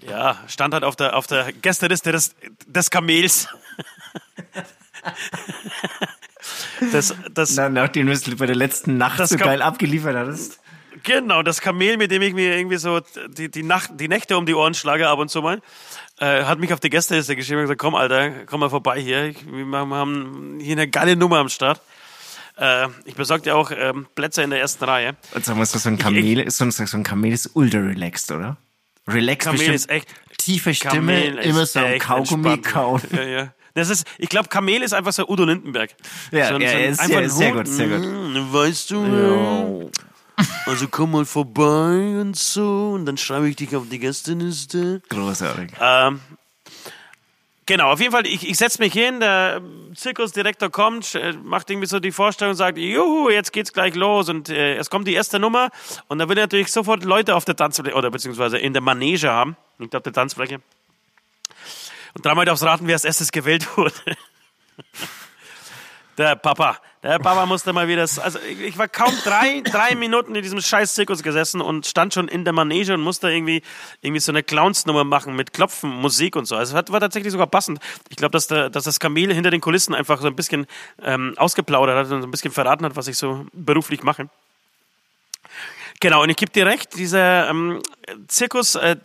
[0.08, 2.34] Ja, stand halt auf der, auf der Gästeliste des,
[2.66, 3.48] des Kamels.
[6.92, 10.60] Das, das, Na, nachdem du es bei der letzten Nacht so geil abgeliefert hattest.
[11.04, 14.46] Genau, das Kamel, mit dem ich mir irgendwie so die, die, Nacht, die Nächte um
[14.46, 15.60] die Ohren schlage ab und zu mal,
[16.18, 19.34] äh, hat mich auf die Gästeliste geschrieben und gesagt, komm Alter, komm mal vorbei hier,
[19.46, 21.80] wir haben hier eine geile Nummer am Start.
[22.56, 25.16] Äh, ich besorge dir auch ähm, Plätze in der ersten Reihe.
[25.34, 28.30] Und sag mal, so ein Kamel ist so ein, so ein Kamel ist ultra relaxed,
[28.30, 28.56] oder?
[29.08, 29.74] Relaxed Kamel bestimmt.
[29.76, 33.00] ist echt tiefe Stimme, ist immer so ein Kaugummi kauen.
[33.12, 33.54] Ja, ja.
[33.74, 35.90] Das ist, ich glaube, Kamel ist einfach so Udo Lindenberg.
[36.30, 38.00] Ja, so, ja, so ist sehr- ein sehr gut, sehr gut.
[38.06, 39.90] Mm, Weißt du,
[40.66, 45.00] also komm mal vorbei und so, und dann schreibe ich dich auf die Gästeliste.
[45.08, 45.70] Großartig.
[45.80, 46.20] Ähm,
[47.66, 49.60] genau, auf jeden Fall, ich, ich setze mich hin, der
[49.94, 54.48] Zirkusdirektor kommt, sch- macht irgendwie so die Vorstellung, sagt, juhu, jetzt geht's gleich los und
[54.48, 55.70] äh, es kommt die erste Nummer
[56.08, 59.30] und da will er natürlich sofort Leute auf der Tanzfläche oder beziehungsweise in der Manege
[59.30, 60.60] haben, nicht auf der Tanzfläche.
[62.14, 63.94] Und dreimal aufs Raten, wer als erstes gewählt wurde.
[66.18, 68.02] Der Papa, der Papa musste mal wieder.
[68.02, 72.28] Also ich, war kaum drei, drei Minuten in diesem scheiß Zirkus gesessen und stand schon
[72.28, 73.62] in der Manege und musste irgendwie,
[74.02, 76.54] irgendwie so eine Clownsnummer machen mit Klopfen, Musik und so.
[76.54, 77.80] Also es war tatsächlich sogar passend.
[78.08, 80.66] Ich glaube, dass, der, dass das Kamel hinter den Kulissen einfach so ein bisschen
[81.02, 84.28] ähm, ausgeplaudert hat und so ein bisschen verraten hat, was ich so beruflich mache.
[85.98, 87.82] Genau, und ich gebe dir recht, dieser ähm,
[88.28, 88.96] Zirkus, äh,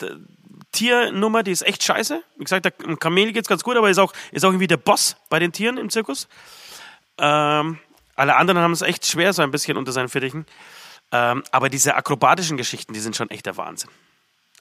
[0.70, 2.22] Tiernummer, die ist echt scheiße.
[2.36, 5.16] Wie gesagt, der Kamel geht's ganz gut, aber ist auch, ist auch irgendwie der Boss
[5.30, 6.28] bei den Tieren im Zirkus.
[7.18, 7.78] Ähm,
[8.18, 10.44] alle anderen haben es echt schwer, so ein bisschen unter seinen Fittichen.
[11.12, 13.90] Ähm, aber diese akrobatischen Geschichten, die sind schon echt der Wahnsinn.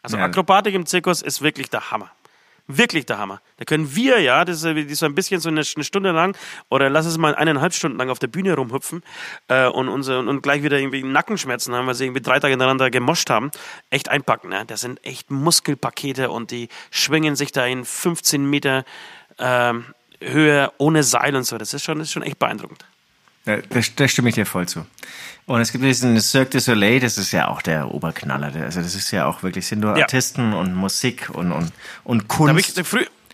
[0.01, 0.23] Also ja.
[0.23, 2.11] Akrobatik im Zirkus ist wirklich der Hammer.
[2.69, 3.41] Wirklich der Hammer.
[3.57, 6.37] Da können wir ja, das ist so ein bisschen so eine, eine Stunde lang
[6.69, 9.03] oder lass es mal eineinhalb Stunden lang auf der Bühne rumhüpfen
[9.47, 12.89] äh, und, unser, und gleich wieder irgendwie Nackenschmerzen haben, weil sie irgendwie drei Tage hintereinander
[12.89, 13.51] gemoscht haben.
[13.89, 14.49] Echt einpacken.
[14.49, 14.65] Ne?
[14.67, 18.83] Das sind echt Muskelpakete und die schwingen sich da in 15 Meter
[19.39, 19.85] ähm,
[20.21, 21.57] Höhe ohne Seil und so.
[21.57, 22.85] Das ist schon, das ist schon echt beeindruckend.
[23.47, 23.59] Da,
[23.95, 24.85] da, stimme ich dir voll zu.
[25.45, 28.51] Und es gibt diesen Cirque du Soleil, das ist ja auch der Oberknaller.
[28.61, 30.03] Also das ist ja auch wirklich, sind nur ja.
[30.03, 31.71] Artisten und Musik und, und,
[32.03, 32.77] und Kunst.
[32.77, 32.83] Da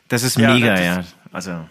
[0.09, 1.03] das ist ja, mega, das ja.
[1.31, 1.67] Also.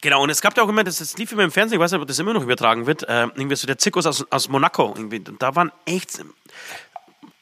[0.00, 1.92] Genau, und es gab ja auch immer, das, das lief immer im Fernsehen, ich weiß
[1.92, 4.94] nicht, ob das immer noch übertragen wird, äh, irgendwie so der Zirkus aus, aus Monaco.
[4.96, 5.22] Irgendwie.
[5.38, 6.24] Da waren echt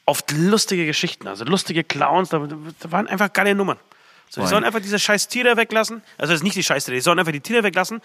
[0.05, 2.45] oft lustige Geschichten, also lustige Clowns, da,
[2.79, 3.77] da waren einfach geile Nummern.
[4.29, 6.01] So, die sollen einfach diese scheiß Tiere weglassen.
[6.17, 8.01] Also das ist nicht die scheiß Tiere, die sollen einfach die Tiere weglassen.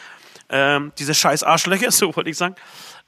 [0.48, 2.54] Ähm, diese scheiß Arschlöcher, so wollte ich sagen.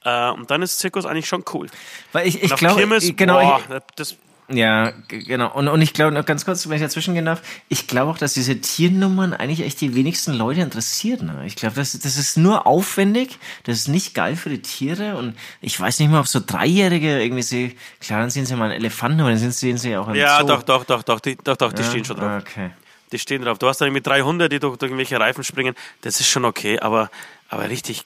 [0.04, 1.68] Äh, und dann ist Zirkus eigentlich schon cool.
[2.12, 4.16] Weil ich, ich glaube, genau, boah, das,
[4.48, 5.50] ja, genau.
[5.54, 8.18] Und, und ich glaube, noch ganz kurz, wenn ich dazwischen gehen darf, ich glaube auch,
[8.18, 11.26] dass diese Tiernummern eigentlich echt die wenigsten Leute interessieren.
[11.26, 11.46] Ne?
[11.46, 15.34] Ich glaube, das, das ist nur aufwendig, das ist nicht geil für die Tiere und
[15.62, 18.74] ich weiß nicht mal, ob so Dreijährige irgendwie sie, klar, dann sehen sie mal einen
[18.74, 20.46] Elefanten, aber dann sehen sie auch einen Ja, Zoo.
[20.46, 21.88] doch, doch, doch, doch, die, doch, doch, die ja?
[21.88, 22.42] stehen schon drauf.
[22.42, 22.70] Okay
[23.14, 23.58] die stehen drauf.
[23.58, 25.74] Du hast dann mit 300, die durch, durch irgendwelche Reifen springen.
[26.02, 27.10] Das ist schon okay, aber,
[27.48, 28.04] aber richtig,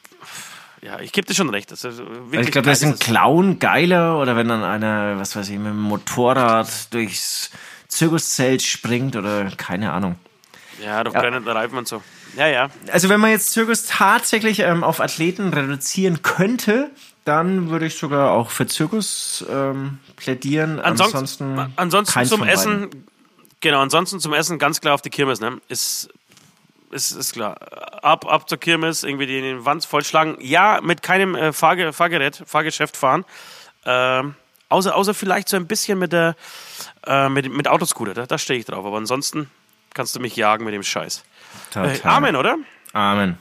[0.83, 1.71] ja, ich gebe dir schon recht.
[1.71, 1.89] Also
[2.31, 5.69] ich glaube, das ist ein Clown geiler oder wenn dann einer, was weiß ich, mit
[5.69, 7.51] dem Motorrad durchs
[7.89, 10.17] Zirkuszelt springt oder keine Ahnung.
[10.85, 11.21] Ja, durch ja.
[11.23, 12.03] brennende Reifen und so.
[12.37, 12.69] Ja, ja.
[12.93, 16.91] Also wenn man jetzt Zirkus tatsächlich ähm, auf Athleten reduzieren könnte,
[17.25, 20.79] dann würde ich sogar auch für Zirkus ähm, plädieren.
[20.79, 22.91] Ansonsten, ansonsten, ansonsten zum Essen
[23.61, 25.61] Genau, ansonsten zum Essen ganz klar auf die Kirmes, ne?
[25.69, 26.09] Ist,
[26.91, 27.57] ist, ist klar.
[28.05, 30.37] Ab, ab zur Kirmes, irgendwie die in den Wand vollschlagen.
[30.41, 33.25] Ja, mit keinem äh, Fahrge Fahrgerät, Fahrgeschäft fahren.
[33.85, 34.35] Ähm,
[34.69, 36.37] außer, außer vielleicht so ein bisschen mit der
[37.07, 38.85] äh, mit, mit Autoscooter, da, da stehe ich drauf.
[38.85, 39.51] Aber ansonsten
[39.95, 41.25] kannst du mich jagen mit dem Scheiß.
[41.75, 42.57] Äh, Amen, oder?
[42.93, 43.39] Amen.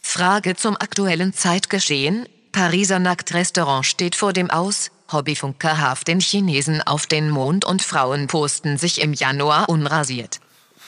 [0.00, 2.28] Frage zum aktuellen Zeitgeschehen.
[2.52, 4.90] Pariser Nacktrestaurant steht vor dem Aus.
[5.12, 10.40] Hobbyfunker haft den Chinesen auf den Mond und Frauen posten sich im Januar unrasiert.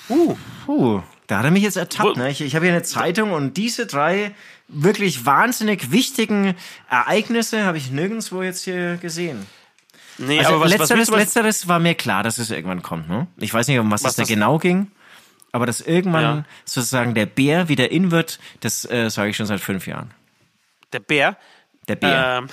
[0.09, 2.17] Uh, uh, da hat er mich jetzt ertappt.
[2.17, 2.31] Ne?
[2.31, 4.35] Ich, ich habe hier eine Zeitung und diese drei
[4.69, 6.55] wirklich wahnsinnig wichtigen
[6.89, 9.47] Ereignisse habe ich nirgendwo jetzt hier gesehen.
[10.19, 13.09] Nee, also aber was, letzteres, was letzteres war mir klar, dass es irgendwann kommt.
[13.09, 13.29] Ne?
[13.37, 14.91] Ich weiß nicht, um was, was es da genau ging,
[15.53, 16.45] aber dass irgendwann ja.
[16.65, 20.11] sozusagen der Bär wieder in wird, das äh, sage ich schon seit fünf Jahren.
[20.93, 21.37] Der Bär?
[21.87, 22.39] Der Bär.
[22.39, 22.49] Ähm,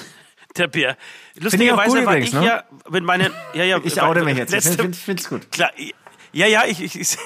[0.58, 0.98] der Bär.
[1.40, 2.46] Lustigerweise war übrigens, ich ne?
[2.46, 3.32] ja mit meinen.
[3.54, 4.52] Ja, ja, ich oute mich jetzt.
[4.52, 5.52] Letzte, ich finde es gut.
[5.52, 5.72] Klar,
[6.36, 7.18] ja, ja, ich, ich, ich,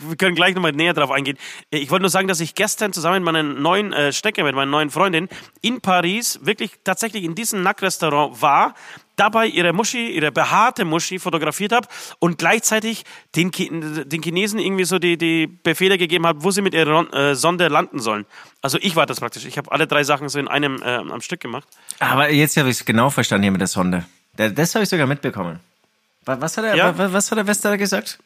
[0.00, 1.36] wir können gleich nochmal näher drauf eingehen.
[1.68, 4.70] Ich wollte nur sagen, dass ich gestern zusammen mit meiner neuen äh, Stecke, mit meiner
[4.70, 5.28] neuen Freundin
[5.60, 8.74] in Paris wirklich tatsächlich in diesem Nackrestaurant war,
[9.18, 13.04] dabei ihre Muschi, ihre behaarte Muschi fotografiert habe und gleichzeitig
[13.36, 17.34] den, den Chinesen irgendwie so die, die Befehle gegeben habe, wo sie mit ihrer äh,
[17.34, 18.26] Sonde landen sollen.
[18.62, 19.44] Also ich war das praktisch.
[19.44, 21.68] Ich habe alle drei Sachen so in einem äh, am Stück gemacht.
[21.98, 24.04] Aber jetzt habe ich es genau verstanden hier mit der Sonde.
[24.36, 25.60] Das habe ich sogar mitbekommen.
[26.24, 27.12] Was hat, der, ja?
[27.12, 28.18] was hat der Wester gesagt?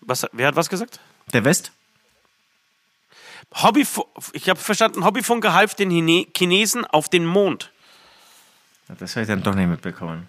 [0.00, 1.00] Was, wer hat was gesagt?
[1.32, 1.72] Der West?
[3.54, 3.86] Hobby,
[4.32, 5.90] ich habe verstanden, Hobbyfunker half den
[6.36, 7.72] Chinesen auf den Mond.
[8.98, 10.26] Das habe ich dann doch nicht mitbekommen.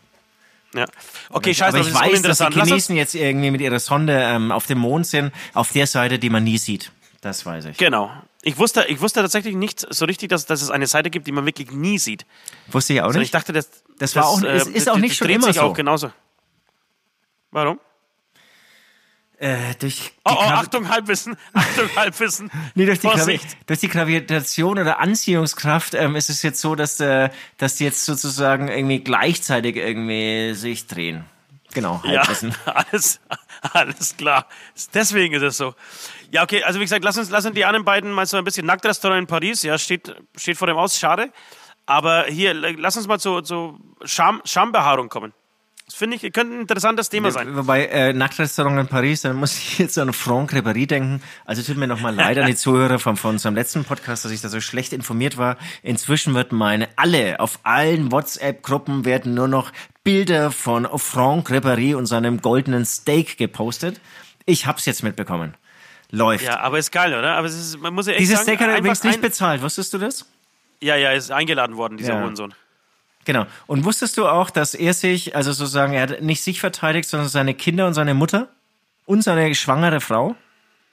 [0.74, 0.86] Ja.
[1.30, 4.67] Okay, scheiße, aber ich weiß, dass die Chinesen jetzt irgendwie mit ihrer Sonde ähm, auf
[4.67, 6.91] dem Mond sind, auf der Seite, die man nie sieht.
[7.22, 7.78] Das weiß ich.
[7.78, 8.12] Genau.
[8.41, 11.32] Ich wusste, ich wusste tatsächlich nicht so richtig, dass, dass es eine Seite gibt, die
[11.32, 12.26] man wirklich nie sieht.
[12.67, 13.28] Wusste ich auch also nicht.
[13.28, 15.62] ich dachte, das, das, war auch, das, äh, ist auch nicht schon immer so.
[15.62, 16.12] auch genauso.
[17.52, 17.80] Warum?
[19.39, 22.52] Äh, durch oh, oh Achtung, Halbwissen, Achtung, Halbwissen.
[22.75, 26.99] nee, durch die, Gravi durch die Gravitation oder Anziehungskraft ähm, ist es jetzt so, dass,
[26.99, 31.23] äh, dass die jetzt sozusagen irgendwie gleichzeitig irgendwie sich drehen.
[31.73, 32.54] Genau, Halbwissen.
[32.65, 33.21] Ja, alles,
[33.71, 34.45] alles klar.
[34.93, 35.73] Deswegen ist es so.
[36.32, 38.43] Ja, okay, also wie gesagt, lass uns, lass uns die anderen beiden mal so ein
[38.43, 41.32] bisschen Nacktrestaurant in Paris, ja, steht, steht vor dem Aus, schade.
[41.86, 45.34] Aber hier, lass uns mal zu, zu Scham, Schambehaarung kommen.
[45.89, 47.56] Das finde ich, könnte ein interessantes Thema sein.
[47.56, 51.19] Wobei, äh, Nacktrestaurant in Paris, dann muss ich jetzt an Franck Ribéry denken.
[51.45, 54.39] Also tut mir nochmal leid an die Zuhörer von, von unserem letzten Podcast, dass ich
[54.39, 55.58] da so schlecht informiert war.
[55.82, 59.71] Inzwischen wird meine, alle, auf allen WhatsApp-Gruppen werden nur noch
[60.04, 63.99] Bilder von Franck Ribéry und seinem goldenen Steak gepostet.
[64.45, 65.56] Ich hab's jetzt mitbekommen.
[66.12, 66.45] Läuft.
[66.45, 67.32] Ja, aber ist geil, oder?
[67.34, 69.63] Aber es ist, man muss ja echt Dieses sagen, Steak hat er übrigens nicht bezahlt.
[69.63, 70.28] Wusstest du das?
[70.82, 72.21] Ja, ja, ist eingeladen worden, dieser Ja.
[72.21, 72.54] Hurensohn.
[73.25, 73.45] Genau.
[73.67, 77.29] Und wusstest du auch, dass er sich, also sozusagen, er hat nicht sich verteidigt, sondern
[77.29, 78.47] seine Kinder und seine Mutter
[79.05, 80.36] und seine schwangere Frau?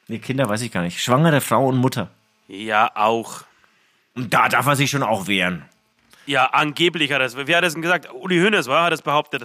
[0.08, 1.00] Nee, Kinder weiß ich gar nicht.
[1.00, 2.10] Schwangere Frau und Mutter.
[2.48, 3.42] Ja, auch.
[4.14, 5.64] Und da darf er sich schon auch wehren.
[6.26, 7.36] Ja, angeblich hat er es.
[7.36, 8.08] Wer hat das denn gesagt?
[8.12, 9.42] Uli Hoeneß, war, hat es behauptet.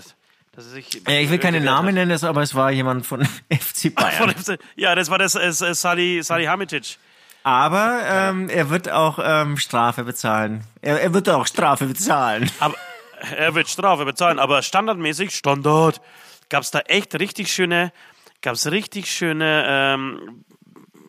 [0.53, 3.23] Dass er sich Äh, ich will keine gewehrt Namen nennen, aber es war jemand von
[3.49, 4.33] FC Von Bayern.
[4.47, 6.97] dem- Ja, das war das äh, Sali, Sali Hamitic.
[7.43, 10.63] Aber ähm, er wird auch ähm, Strafe bezahlen.
[10.81, 12.49] Er, er wird auch Strafe bezahlen.
[12.59, 12.75] Aber
[13.21, 16.01] er wird Strafe bezahlen, aber standardmäßig, Standard,
[16.49, 17.91] gab es da echt richtig schöne,
[18.41, 20.43] gab es richtig schöne ähm,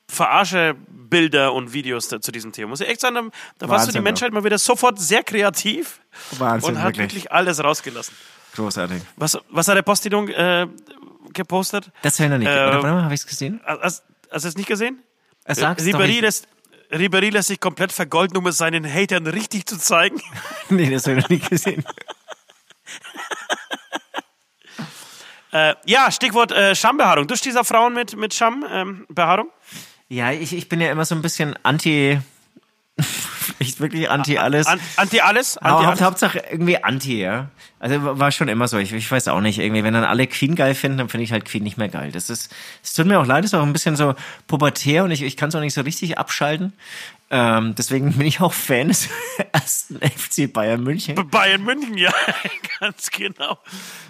[0.08, 2.68] Verarsche-Bilder und Videos da, zu diesem Thema.
[2.68, 3.22] Muss ich echt sagen, da,
[3.58, 6.00] da war so die Wahnsinn, Menschheit mal wieder sofort sehr kreativ
[6.38, 7.24] Wahnsinn, und hat wirklich.
[7.24, 8.14] wirklich alles rausgelassen.
[8.54, 9.02] Großartig.
[9.16, 10.66] Was, was hat der Postillon äh,
[11.32, 11.90] gepostet?
[12.02, 12.46] Das habe ich.
[12.46, 13.60] Äh, Oder warte mal, habe ich es gesehen?
[13.64, 15.02] Hast, hast du es nicht gesehen?
[15.44, 16.48] Er doch Ribéry lässt,
[16.90, 20.20] Ribéry lässt sich komplett vergolden, um es seinen Hatern richtig zu zeigen.
[20.68, 21.84] Nee, das habe ich noch nicht gesehen.
[25.54, 27.26] Äh, ja, Stichwort äh, Schambehaarung.
[27.26, 29.48] Du auf Frauen mit, mit Schambehaarung?
[29.48, 29.52] Ähm?
[30.08, 32.18] Ja, ich, ich bin ja immer so ein bisschen anti.
[33.58, 34.66] ich wirklich anti alles.
[34.66, 35.56] An, anti alles?
[35.58, 36.00] Anti alles?
[36.00, 37.48] Hauptsache irgendwie anti, ja.
[37.78, 38.78] Also war schon immer so.
[38.78, 41.32] Ich, ich weiß auch nicht, irgendwie, wenn dann alle Queen geil finden, dann finde ich
[41.32, 42.12] halt Queen nicht mehr geil.
[42.12, 44.14] Das ist, es tut mir auch leid, ist auch ein bisschen so
[44.46, 46.72] pubertär und ich, ich kann es auch nicht so richtig abschalten.
[47.30, 49.08] Ähm, deswegen bin ich auch Fan des
[49.52, 51.16] ersten FC Bayern München.
[51.30, 52.12] Bayern München, ja,
[52.80, 53.58] ganz genau.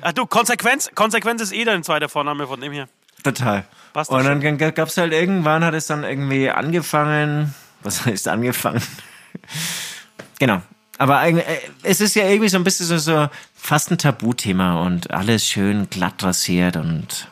[0.00, 2.88] Ach du, Konsequenz, Konsequenz ist eh dein zweiter Vorname von dem hier.
[3.22, 3.64] Total.
[3.92, 7.54] Passt und dann gab es halt irgendwann, hat es dann irgendwie angefangen.
[7.82, 8.82] Was heißt angefangen?
[10.38, 10.62] genau.
[10.98, 11.42] Aber äh,
[11.82, 15.88] es ist ja irgendwie so ein bisschen so, so fast ein Tabuthema und alles schön
[15.90, 17.26] glatt rasiert und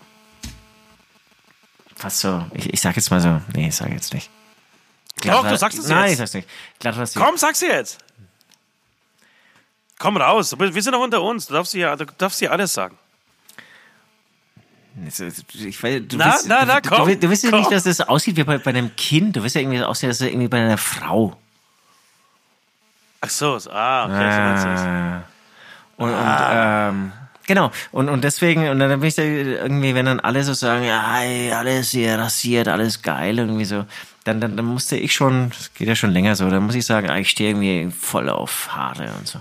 [1.95, 4.31] fast so, ich, ich sag jetzt mal so, nee, ich sag jetzt nicht.
[5.23, 6.13] Doch, ra- du sagst es Nein, jetzt.
[6.13, 6.49] ich sag's nicht.
[6.79, 7.25] Glatt rasiert.
[7.25, 7.99] Komm, sag's jetzt.
[9.99, 11.47] Komm raus, wir sind noch unter uns.
[11.47, 12.97] Du darfst hier, du darfst hier alles sagen.
[15.07, 17.85] Ich weiß, du Na, willst, na, na, du, komm, du, du willst ja nicht, dass
[17.85, 19.37] das aussieht wie bei, bei einem Kind.
[19.37, 21.37] Du willst ja irgendwie aussehen, dass das irgendwie bei einer Frau.
[23.23, 24.81] Ach so, so- ah, okay, so meinst du es.
[24.81, 25.23] Ah.
[25.97, 27.13] Und, und ähm,
[27.47, 27.71] genau.
[27.93, 31.21] Und, und deswegen, und dann bin ich da irgendwie, wenn dann alle so sagen, ja,
[31.21, 33.85] ey, alles hier rasiert, alles geil, irgendwie so,
[34.25, 36.87] dann, dann, dann musste ich schon, das geht ja schon länger so, dann muss ich
[36.87, 39.41] sagen, ah, ich stehe irgendwie voll auf Haare und so.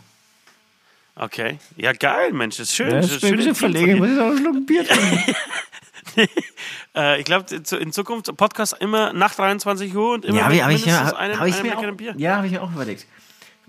[1.20, 1.60] Okay.
[1.76, 2.90] Ja, geil, Mensch, das ist schön.
[2.92, 3.98] Ja, das das ist bin ein schön bisschen verlegen, dir.
[3.98, 5.36] muss ich auch einen Schluck Bier trinken.
[6.96, 10.64] Äh, ich glaube, in Zukunft Podcast immer nach 23 Uhr und immer Ja, habe ich,
[10.64, 12.16] hab ich, mindestens ja, einen, hab ich mir auch, Bier.
[12.18, 13.06] ja, habe ich mir auch überlegt.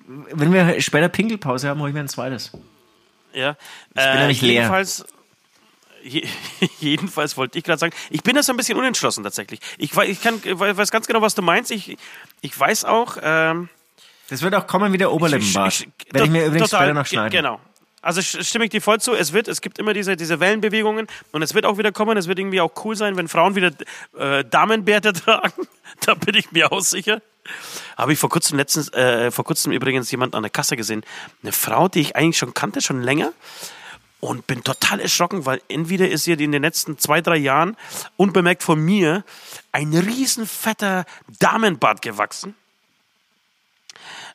[0.07, 2.51] Wenn wir später Pinkelpause haben, hole ich mir ein zweites.
[3.35, 3.57] Ja.
[3.91, 4.53] Ich bin ja nicht leer.
[4.53, 5.05] Jedenfalls,
[6.03, 6.27] je,
[6.81, 9.61] jedenfalls wollte ich gerade sagen, ich bin da so ein bisschen unentschlossen tatsächlich.
[9.77, 11.71] Ich, ich kann, ich weiß ganz genau, was du meinst.
[11.71, 11.99] Ich,
[12.41, 13.19] ich weiß auch.
[13.23, 13.69] Ähm,
[14.31, 15.87] Das wird auch kommen wie der Oberlippenbart.
[16.13, 17.31] Werde ich mir übrigens total, später noch schneiden.
[17.31, 17.61] Genau.
[18.03, 19.13] Also stimme ich dir voll zu.
[19.13, 22.17] Es wird, es gibt immer diese, diese Wellenbewegungen und es wird auch wieder kommen.
[22.17, 23.73] Es wird irgendwie auch cool sein, wenn Frauen wieder
[24.17, 25.67] äh, Damenbärte tragen.
[26.07, 27.21] da bin ich mir auch sicher.
[27.99, 31.03] Habe ich vor kurzem letztens, äh, vor kurzem übrigens jemand an der Kasse gesehen.
[31.43, 33.33] Eine Frau, die ich eigentlich schon kannte, schon länger.
[34.21, 37.77] Und bin total erschrocken, weil entweder ist ihr in den letzten zwei, drei Jahren
[38.19, 39.25] unbemerkt von mir
[39.73, 41.07] ein riesen fetter
[41.39, 42.55] Damenbart gewachsen.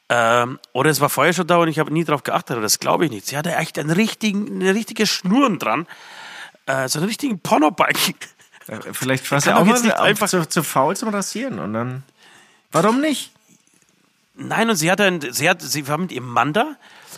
[0.07, 2.79] Ähm, oder es war vorher schon da und ich habe nie darauf geachtet, aber das
[2.79, 3.25] glaube ich nicht.
[3.25, 5.87] Sie hatte echt einen richtigen, eine richtige Schnurren dran.
[6.67, 8.15] Äh, so einen richtigen Pornobalken.
[8.67, 12.03] Äh, Vielleicht war sie auch jetzt nicht einfach zu, zu faul zum Rasieren und dann.
[12.71, 13.31] Warum nicht?
[14.35, 16.75] Nein, und sie hatte, einen, sie hat, sie war mit ihrem Mann da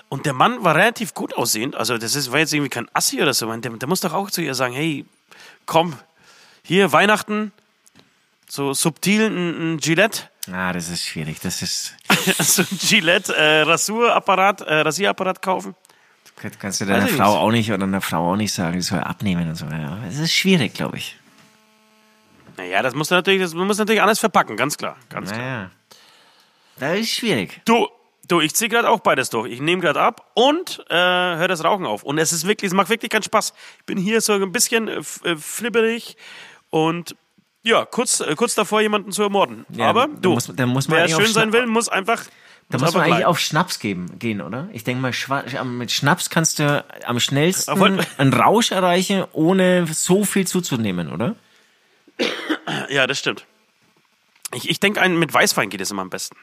[0.08, 1.76] und der Mann war relativ gut aussehend.
[1.76, 3.52] Also das ist, war jetzt irgendwie kein Assi oder so.
[3.54, 5.06] Der, der muss doch auch zu ihr sagen, hey,
[5.66, 5.98] komm,
[6.64, 7.52] hier Weihnachten,
[8.48, 11.40] so subtil ein, ein Gillette, Ah, das ist schwierig.
[11.42, 11.96] Das ist.
[12.40, 15.76] so ein Gillette äh, Rassurapparat, äh, Rasierapparat kaufen.
[16.60, 19.00] Kannst du deiner ich Frau auch nicht oder einer Frau auch nicht sagen, die soll
[19.00, 19.66] abnehmen und so.
[19.66, 21.18] Ja, das ist schwierig, glaube ich.
[22.58, 25.42] Naja, das muss natürlich, das muss natürlich alles verpacken, ganz klar, ganz klar.
[25.42, 25.72] Naja.
[26.80, 27.62] Das ist schwierig.
[27.66, 27.88] Du,
[28.28, 29.52] du, ich ziehe gerade auch beides durch.
[29.52, 32.04] Ich nehme gerade ab und äh, höre das Rauchen auf.
[32.04, 33.54] Und es ist wirklich, es macht wirklich keinen Spaß.
[33.80, 36.18] Ich bin hier so ein bisschen äh, äh, flibberig
[36.70, 37.16] und
[37.68, 39.66] ja, kurz, äh, kurz davor, jemanden zu ermorden.
[39.70, 42.24] Ja, Aber du, muss- muss man wer schön sein will, muss einfach
[42.70, 43.26] Da Muss man eigentlich bleiben.
[43.30, 44.68] auf Schnaps geben, gehen, oder?
[44.74, 50.26] Ich denke mal, Schwa- mit Schnaps kannst du am schnellsten einen Rausch erreichen, ohne so
[50.26, 51.36] viel zuzunehmen, oder?
[52.90, 53.46] Ja, das stimmt.
[54.54, 56.36] Ich, ich denke, mit Weißwein geht es immer am besten.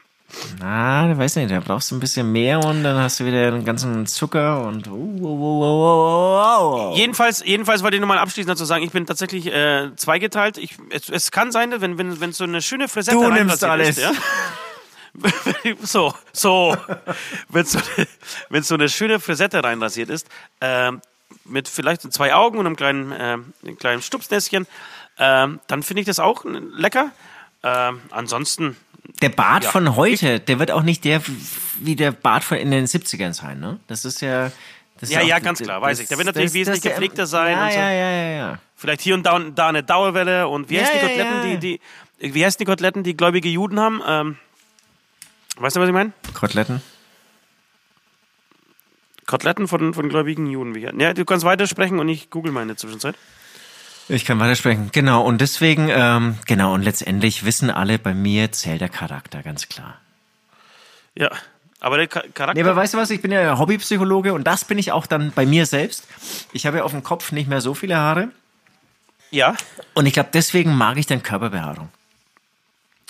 [0.59, 3.51] Na, ich weiß nicht, da brauchst du ein bisschen mehr und dann hast du wieder
[3.51, 4.87] den ganzen Zucker und.
[4.87, 5.25] Uh, uh,
[5.61, 6.95] uh, uh.
[6.95, 10.57] Jedenfalls, jedenfalls wollte ich nochmal abschließend dazu sagen, ich bin tatsächlich äh, zweigeteilt.
[10.57, 13.71] Ich, es, es kann sein, wenn, wenn, wenn so eine schöne Frisette Du nimmst reinrasiert
[13.71, 13.97] alles.
[13.97, 15.75] Ist, ja?
[15.83, 16.75] so, so.
[17.49, 18.07] wenn, so eine,
[18.49, 20.27] wenn so eine schöne Frisette reinrasiert ist,
[20.59, 21.01] ähm,
[21.45, 24.67] mit vielleicht zwei Augen und einem kleinen, ähm, einem kleinen Stupsnäschen,
[25.17, 27.11] ähm, dann finde ich das auch lecker.
[27.63, 28.77] Ähm, ansonsten,
[29.21, 29.71] Der Bart Ja.
[29.71, 31.21] von heute, der wird auch nicht der
[31.79, 33.79] wie der Bart von in den 70ern sein, ne?
[33.87, 34.51] Das ist ja.
[34.99, 36.07] Das ist Ja, auch- ja, ganz klar, weiß ich.
[36.07, 37.77] Der wird natürlich wesentlich der- gepflegter sein Ja, und so.
[37.79, 38.59] ja, ja, ja, ja.
[38.77, 41.57] vielleicht hier und da, da eine Dauerwelle und wie Ja, heißen die ja, Koteletten, ja.
[41.57, 41.79] die,
[42.19, 44.01] die, wie heißen die Koteletten, die gläubige Juden haben?
[44.07, 44.37] Ähm,
[45.57, 46.13] weißt du, was ich meine?
[46.33, 46.81] Koteletten.
[49.27, 50.75] Koteletten von, von gläubigen Juden.
[50.75, 53.15] Wie- Ja, du kannst weitersprechen und ich google mal in der Zwischenzeit.
[54.07, 54.89] Ich kann weitersprechen.
[54.91, 59.67] Genau, und deswegen, ähm, genau, und letztendlich wissen alle, bei mir zählt der Charakter, ganz
[59.67, 59.95] klar.
[61.15, 61.31] Ja,
[61.79, 62.53] aber der Cha- Charakter.
[62.53, 65.31] Nee, aber weißt du was, ich bin ja Hobbypsychologe und das bin ich auch dann
[65.31, 66.07] bei mir selbst.
[66.53, 68.29] Ich habe ja auf dem Kopf nicht mehr so viele Haare
[69.31, 69.55] ja,
[69.95, 71.89] und ich glaube, deswegen mag ich dann Körperbehaarung.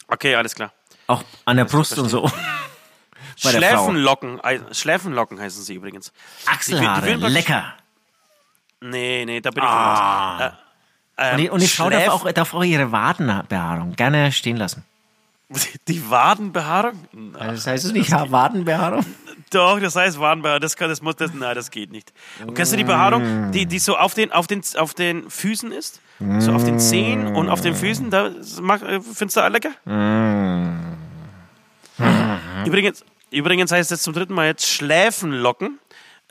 [0.08, 0.72] okay, alles klar.
[1.08, 2.32] Auch an der Brust und so.
[3.36, 6.14] Schläfenlocken, äh, Schläfenlocken heißen sie übrigens.
[6.46, 7.74] Achselhaare, Die die lecker.
[8.82, 10.38] Nee, nee, da bin ich Ah.
[10.48, 10.54] raus.
[11.18, 14.84] Äh, Und die, und die Frau darf auch, darf auch ihre Wadenbehaarung gerne stehen lassen.
[15.88, 17.08] Die Wadenbehaarung?
[17.36, 19.06] Also das heißt es nicht Wadenbehaarung?
[19.52, 20.62] Doch, das heißt Wadenbehaarung.
[20.62, 22.12] Das kann, das muss, das, nein, das geht nicht.
[22.46, 25.72] Und kennst du die Behaarung, die, die so auf den, auf den, auf den Füßen
[25.72, 26.02] ist?
[26.40, 29.72] So auf den Zehen und auf den Füßen, da findest du lecker?
[32.66, 35.80] Übrigens, übrigens heißt es zum dritten Mal jetzt Schläfenlocken.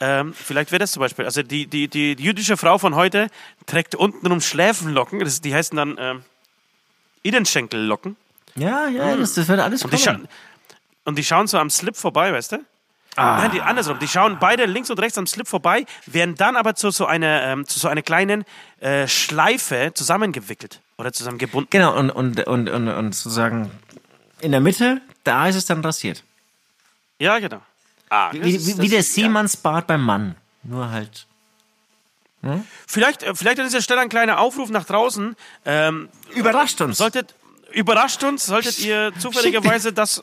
[0.01, 1.25] Ähm, vielleicht wäre das zum Beispiel.
[1.25, 3.29] Also die, die, die, jüdische Frau von heute
[3.67, 5.21] trägt untenrum Schläfenlocken.
[5.21, 6.25] Das, die heißen dann ähm,
[7.23, 8.17] Innenschenkellocken.
[8.57, 10.29] Ja, ja, das, das wird alles Und die, kommen.
[11.05, 12.59] und die schauen so am Slip vorbei, weißt du?
[13.17, 13.99] Nein, die andersrum.
[13.99, 17.43] Die schauen beide links und rechts am Slip vorbei, werden dann aber zu so einer,
[17.43, 18.45] ähm, zu so einer kleinen
[18.81, 21.69] äh, Schleife zusammengewickelt oder zusammengebunden.
[21.71, 23.71] Genau, und, und, und, und, und sozusagen
[24.41, 26.25] in der Mitte, da ist es dann rasiert.
[27.19, 27.61] Ja, genau.
[28.15, 29.25] Ah, Wie, wie, das wie der ist- ja.
[29.25, 30.37] Seemannsbart beim Mann.
[30.63, 31.27] Nur halt.
[32.87, 35.35] Vielleicht, äh, vielleicht an dieser Stelle ein kleiner Aufruf nach draußen.
[35.65, 36.99] Ähm, Überrascht uns.
[36.99, 37.35] solltet,
[37.73, 40.23] überrascht uns, solltet ihr zufälligerweise das,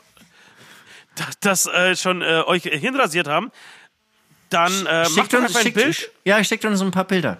[1.15, 3.51] das, das äh, schon äh, euch hinrasiert haben,
[4.49, 6.11] dann äh, macht uns, einfach ein schickt, Bild.
[6.23, 7.37] Ja, schickt uns ein paar Bilder.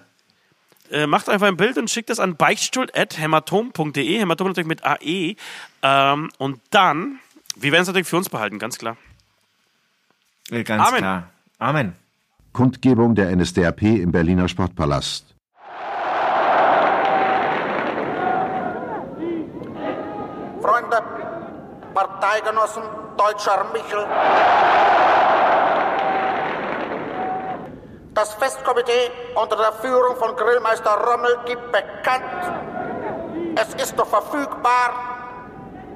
[0.90, 5.36] Äh, macht einfach ein Bild und schickt es an beichtstuhl.hämatom.de, Hämatom natürlich mit AE.
[5.84, 7.20] Ähm, und dann,
[7.56, 8.98] wir werden es natürlich für uns behalten, ganz klar.
[10.50, 10.98] Ganz Amen.
[11.00, 11.30] klar.
[11.60, 11.96] Amen.
[12.54, 15.36] Kundgebung der NSDAP im Berliner Sportpalast.
[20.62, 21.04] Freunde,
[21.94, 22.84] Parteigenossen,
[23.18, 24.06] deutscher Michel.
[28.14, 32.24] Das Festkomitee unter der Führung von Grillmeister Rommel gibt bekannt,
[33.56, 35.12] es ist noch verfügbar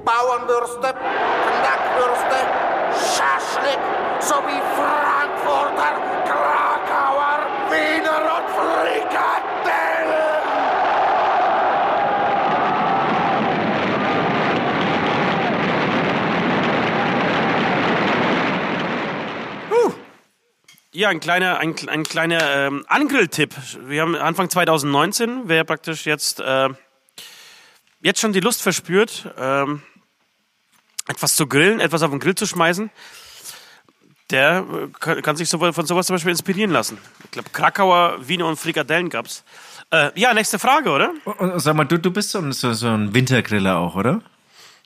[0.05, 2.36] Bauernwürste, Knackwürste,
[2.95, 3.79] Schaschlik
[4.19, 5.91] sowie Frankfurter,
[6.25, 9.45] Krakauer, Wiener und Frikadellen.
[20.91, 23.53] Ja, ein kleiner, ein, ein kleiner ähm, Angrilltipp.
[23.81, 26.69] Wir haben Anfang 2019, wer praktisch jetzt, äh,
[27.99, 29.81] jetzt schon die Lust verspürt, ähm,
[31.07, 32.89] etwas zu grillen, etwas auf den Grill zu schmeißen,
[34.31, 36.97] der äh, kann, kann sich von sowas zum Beispiel inspirieren lassen.
[37.25, 39.43] Ich glaube, Krakauer, Wiener und Frikadellen gab's.
[39.91, 41.13] Äh, ja, nächste Frage, oder?
[41.57, 44.21] Sag mal, du, du bist so, ein- so, so ein Wintergriller auch, oder?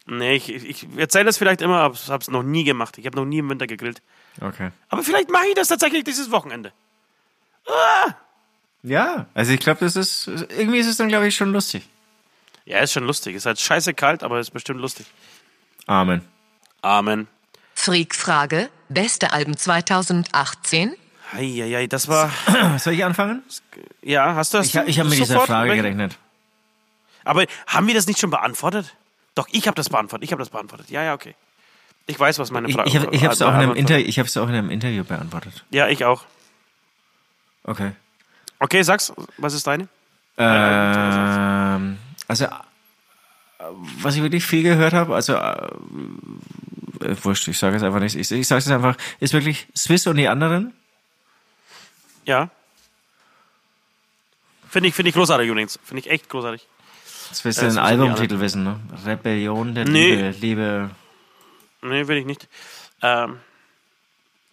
[0.07, 2.97] Nee, ich, ich erzähle das vielleicht immer, aber ich habe es noch nie gemacht.
[2.97, 4.01] Ich habe noch nie im Winter gegrillt.
[4.41, 4.71] Okay.
[4.89, 6.73] Aber vielleicht mache ich das tatsächlich dieses Wochenende.
[8.81, 11.87] Ja, also ich glaube, das ist, irgendwie ist es dann, glaube ich, schon lustig.
[12.65, 13.35] Ja, ist schon lustig.
[13.35, 15.05] Ist halt scheiße kalt, aber ist bestimmt lustig.
[15.89, 16.21] Amen.
[16.83, 17.27] Amen.
[17.73, 20.93] Freak-Frage, beste Alben 2018?
[21.33, 22.31] Eieiei, das war.
[22.77, 23.41] Soll ich anfangen?
[24.03, 24.67] Ja, hast du das?
[24.67, 25.39] Ich, ich habe mit dieser?
[25.41, 26.17] Frage gerechnet.
[27.23, 28.95] Aber haben wir das nicht schon beantwortet?
[29.33, 30.25] Doch, ich habe das beantwortet.
[30.25, 30.89] Ich habe das beantwortet.
[30.91, 31.35] Ja, ja, okay.
[32.05, 33.77] Ich weiß, was meine Ich, Frage ich habe ich hab's äh, auch in einem Antwort-
[33.79, 35.63] Inter ich hab's auch in einem Interview beantwortet.
[35.71, 36.23] Ja, ich auch.
[37.63, 37.91] Okay.
[38.59, 39.11] Okay, sag's.
[39.37, 39.87] Was ist deine?
[40.37, 42.47] Ähm, also,
[44.01, 45.67] was ich wirklich viel gehört habe, also äh,
[47.01, 48.15] äh, wurscht, ich sage es einfach nicht.
[48.15, 50.73] Ich, ich sage es einfach, ist wirklich Swiss und die anderen?
[52.25, 52.49] Ja.
[54.69, 55.79] Finde ich, finde ich großartig übrigens.
[55.83, 56.67] Finde ich echt großartig.
[57.29, 58.79] Das willst du den Albumtitel wissen, ne?
[59.05, 60.15] Rebellion der Nee.
[60.15, 60.89] Liebe, Liebe.
[61.81, 62.47] Nee, will ich nicht.
[63.01, 63.39] Ähm,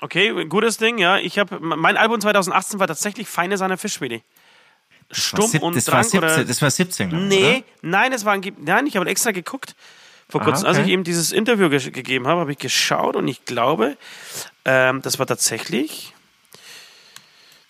[0.01, 1.19] okay, gutes Ding, ja.
[1.19, 4.23] Ich habe mein Album 2018 war tatsächlich Feine seiner Fischschwede.
[5.11, 8.13] Stumm sieb- und das, war Drang oder 17, das war 17, glaub ich, Nee, nein,
[8.13, 9.75] es war nein, ich habe extra geguckt.
[10.29, 10.87] Vor Ah, kurzem, als okay.
[10.87, 13.97] ich eben dieses Interview ge gegeben habe, habe ich geschaut und ich glaube,
[14.65, 16.13] ähm, das war tatsächlich,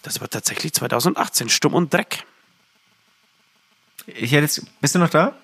[0.03, 2.25] das war tatsächlich 2018, Stumm und Dreck.
[4.07, 4.17] oder?
[4.17, 5.35] Ich hätte jetzt, bist du noch da?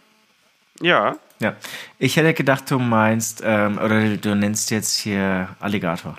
[0.80, 1.16] Ja.
[1.40, 1.56] Ja.
[1.98, 6.16] Ich hätte gedacht, du meinst, ähm, oder du nennst jetzt hier Alligator.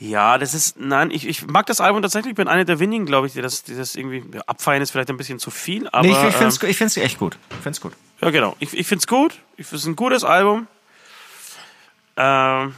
[0.00, 3.26] Ja, das ist, nein, ich, ich mag das Album tatsächlich, bin einer der wenigen, glaube
[3.26, 6.06] ich, die das, die das irgendwie, ja, abfeiern ist vielleicht ein bisschen zu viel, aber.
[6.06, 7.36] nee, ich, ich finde es ich find's echt gut.
[7.50, 7.92] Ich find's gut.
[8.22, 8.56] Ja, genau.
[8.60, 9.34] Ich, ich finde es gut.
[9.58, 10.68] Ich finde es ein gutes Album.
[12.16, 12.74] Ähm,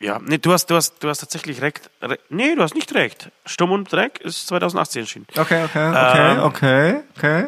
[0.00, 1.90] ja, nee, du hast, du hast, du hast tatsächlich recht.
[2.02, 3.30] Re nee, du hast nicht recht.
[3.46, 5.26] Stumm und Dreck ist 2018 erschienen.
[5.36, 7.46] Okay, okay, okay, Ähm, okay, okay.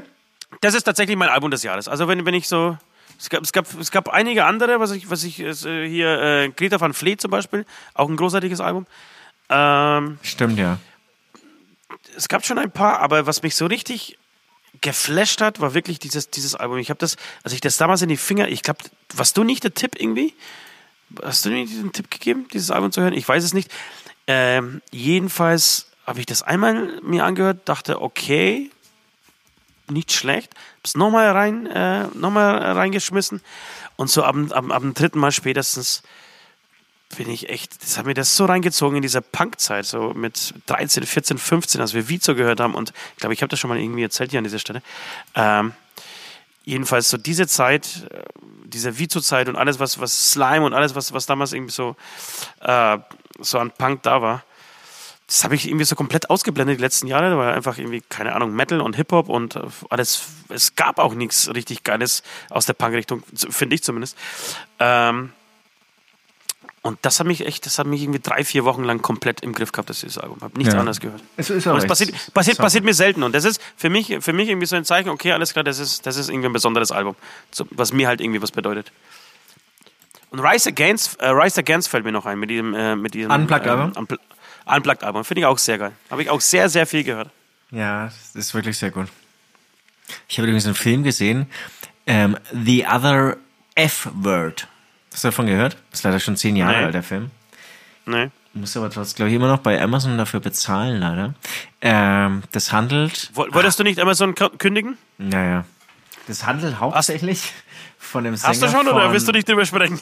[0.61, 1.89] Das ist tatsächlich mein Album des Jahres.
[1.89, 2.79] Also wenn, wenn ich so.
[3.19, 6.49] Es gab, es, gab, es gab einige andere, was ich, was ich äh, hier, äh,
[6.51, 8.87] Greta van Fleet zum Beispiel, auch ein großartiges Album.
[9.49, 10.79] Ähm, Stimmt, ja.
[12.17, 14.19] es gab schon ein paar, aber was mich so richtig
[14.81, 16.79] geflasht hat, war wirklich dieses, dieses Album.
[16.79, 18.81] Ich habe das, als ich das damals in die Finger, ich glaube,
[19.15, 20.35] warst du nicht der Tipp irgendwie?
[21.23, 23.13] Hast du mir diesen Tipp gegeben, dieses Album zu hören?
[23.13, 23.71] Ich weiß es nicht.
[24.27, 28.71] Ähm, jedenfalls habe ich das einmal mir angehört, dachte, okay,
[29.89, 30.53] nicht schlecht.
[30.79, 33.41] Hab's nochmal rein, äh, noch mal reingeschmissen.
[33.97, 36.03] Und so ab, ab, ab dem dritten Mal spätestens
[37.17, 41.05] bin ich echt, das hat mir das so reingezogen in dieser Punkzeit, so mit 13,
[41.05, 42.75] 14, 15, als wir Vizo gehört haben.
[42.75, 44.83] Und ich glaube, ich habe das schon mal irgendwie erzählt hier an dieser Stelle.
[45.35, 45.73] Ähm,
[46.65, 48.23] jedenfalls so diese Zeit, äh,
[48.65, 51.95] diese Vizo-Zeit und alles, was, was Slime und alles, was, was damals irgendwie so,
[52.61, 52.99] äh,
[53.39, 54.43] so an Punk da war,
[55.27, 57.31] das habe ich irgendwie so komplett ausgeblendet die letzten Jahre.
[57.31, 60.23] Da war einfach irgendwie, keine Ahnung, Metal und Hip-Hop und äh, alles.
[60.51, 64.17] Es gab auch nichts richtig Geiles aus der Punk-Richtung, finde ich zumindest.
[64.79, 65.33] Ähm,
[66.83, 69.55] und das hat mich echt, das hat mich irgendwie drei, vier Wochen lang komplett im
[69.55, 70.37] Griff gehabt, das dieses Album.
[70.43, 70.81] Habe nichts Ja.
[70.81, 71.23] anderes gehört.
[71.39, 73.23] Es ist Und es passiert, passiert, passiert mir selten.
[73.23, 75.79] Und das ist für mich, für mich irgendwie so ein Zeichen, okay, alles klar, das
[75.79, 77.17] ist, das ist irgendwie ein besonderes Album.
[77.51, 78.93] So, was mir halt irgendwie was bedeutet.
[80.29, 83.31] Und Rise Against, äh, Rise Against fällt mir noch ein mit diesem, äh, mit diesem
[83.31, 83.93] Unplugged-Album?
[83.97, 84.19] ähm, Unpl-
[84.67, 85.25] Unplugged-Album.
[85.25, 85.93] Finde ich auch sehr geil.
[86.11, 87.31] Habe ich auch sehr, sehr viel gehört.
[87.71, 89.09] Ja, das ist wirklich sehr gut.
[90.29, 91.47] Ich habe übrigens einen Film gesehen,
[92.07, 93.37] ähm, The Other
[93.75, 94.69] F-Word.
[95.13, 95.77] Hast du davon gehört?
[95.91, 96.85] Das ist leider schon zehn Jahre Nein.
[96.85, 97.31] alt, der Film.
[98.07, 98.31] Ne?
[98.53, 101.35] Muss aber trotzdem, glaube ich, immer noch bei Amazon dafür bezahlen, leider.
[101.81, 103.31] Ähm, das handelt.
[103.35, 104.97] Woll- Wolltest du nicht Amazon kündigen?
[105.19, 105.65] Naja.
[106.29, 107.53] Das handelt hauptsächlich
[107.99, 108.51] von dem Sänger.
[108.53, 110.01] Hast du schon oder von, willst du nicht drüber sprechen?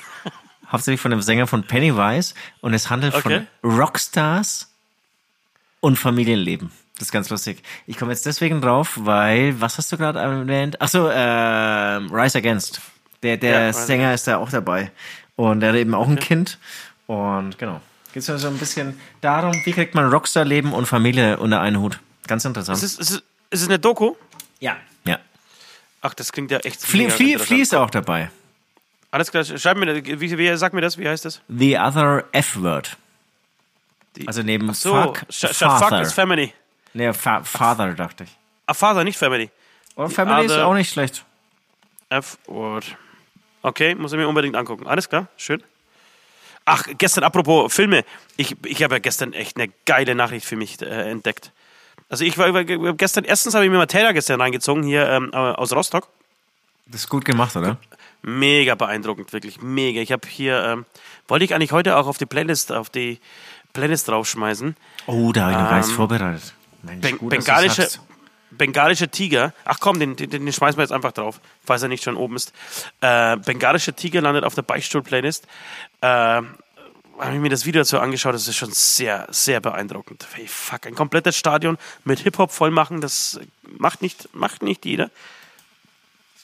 [0.73, 3.47] Hauptsächlich von dem Sänger von Pennywise und es handelt Okay.
[3.61, 4.73] von Rockstars
[5.81, 6.71] und Familienleben.
[6.99, 7.63] Das ist ganz lustig.
[7.87, 10.81] Ich komme jetzt deswegen drauf, weil, was hast du gerade erwähnt?
[10.81, 12.81] Achso, äh, Rise Against.
[13.23, 14.91] Der, der Ja, Sänger ist da auch dabei.
[15.37, 16.59] Und er hat eben auch ein Kind.
[17.07, 17.81] Und genau.
[18.13, 21.99] Geht so ein bisschen darum, wie kriegt man Rockstar-Leben und Familie unter einen Hut.
[22.27, 22.79] Ganz interessant.
[22.83, 23.17] Ist es, ist, es,
[23.51, 24.15] ist es eine Doku?
[24.61, 24.77] ja.
[25.05, 25.19] Ja.
[26.03, 26.81] Ach, das klingt ja echt.
[26.83, 27.39] Flea, Flea.
[27.39, 28.31] Flea ist auch dabei.
[29.13, 30.21] Alles klar, schreib mir, das.
[30.21, 31.43] wie, wie, sag mir das, wie heißt das?
[31.47, 32.97] The Other F-Word.
[34.27, 36.53] Also neben So, Fuck, statt Fuck ist Family.
[36.95, 38.31] Nee, Fa Father, dachte ich.
[38.67, 39.51] Ah, Father, nicht Family.
[39.97, 41.27] Und Family ist auch nicht schlecht.
[42.09, 42.97] F-Word.
[43.61, 44.87] Okay, muss ich mir unbedingt angucken.
[44.87, 45.63] Alles klar, schön.
[46.65, 48.05] Ach, gestern, apropos Filme.
[48.39, 51.53] Ich, ich habe ja gestern echt eine geile Nachricht für mich äh, entdeckt.
[52.09, 55.73] Also ich war gestern, erstens habe ich mir Materia gestern reingezogen, hier ähm, äh, aus
[55.73, 56.09] Rostock.
[56.87, 57.77] Das ist gut gemacht, oder?
[58.23, 60.01] Mega beeindruckend, wirklich mega.
[60.01, 60.87] Ich habe hier, ähm,
[61.29, 63.19] wollte ich eigentlich heute auch auf die Playlist, auf die
[63.73, 64.77] Playlist draufschmeißen.
[65.07, 66.55] Oh, da habe ich noch Ähm, vorbereitet.
[66.83, 67.89] Mensch, Ben gut, bengalische,
[68.51, 69.53] bengalische Tiger.
[69.65, 72.37] Ach komm, den, den, den schmeißen wir jetzt einfach drauf, falls er nicht schon oben
[72.37, 72.53] ist.
[73.01, 75.47] Äh, bengalische Tiger landet auf der Beichtstuhl-Playlist.
[76.01, 80.27] Äh, habe ich mir das Video dazu angeschaut, das ist schon sehr, sehr beeindruckend.
[80.33, 85.11] Hey, fuck, ein komplettes Stadion mit Hip-Hop voll machen, das macht nicht, macht nicht jeder.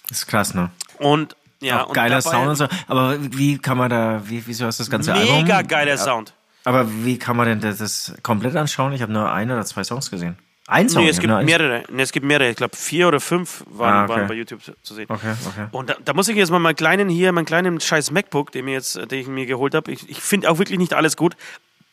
[0.08, 0.70] Das ist krass, ne?
[0.98, 2.66] Und ja, auch geiler Sound und so.
[2.86, 5.36] Aber wie kann man da, wie, wieso hast du das ganze Album?
[5.42, 6.34] Mega geiler Sound.
[6.64, 8.92] Aber wie kann man denn das, das komplett anschauen?
[8.92, 10.36] Ich habe nur ein oder zwei Songs gesehen.
[10.66, 11.02] Ein Song?
[11.02, 11.82] Nee, es gibt eins- mehrere.
[11.90, 12.50] Nee, es gibt mehrere.
[12.50, 14.12] Ich glaube, vier oder fünf waren, Ah, okay.
[14.12, 15.06] waren bei YouTube zu- sehen.
[15.08, 15.66] Okay, okay.
[15.72, 18.66] Und da, da muss ich jetzt mal meinen kleinen hier, meinen kleinen scheiß MacBook, den,
[18.66, 19.90] mir jetzt, den ich mir geholt habe.
[19.90, 21.36] Ich, ich finde auch wirklich nicht alles gut.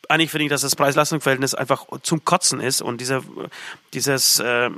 [0.09, 3.21] Eigentlich finde ich, dass das Preis-Leistungs-Verhältnis einfach zum Kotzen ist und dieser,
[3.93, 4.69] dieses äh,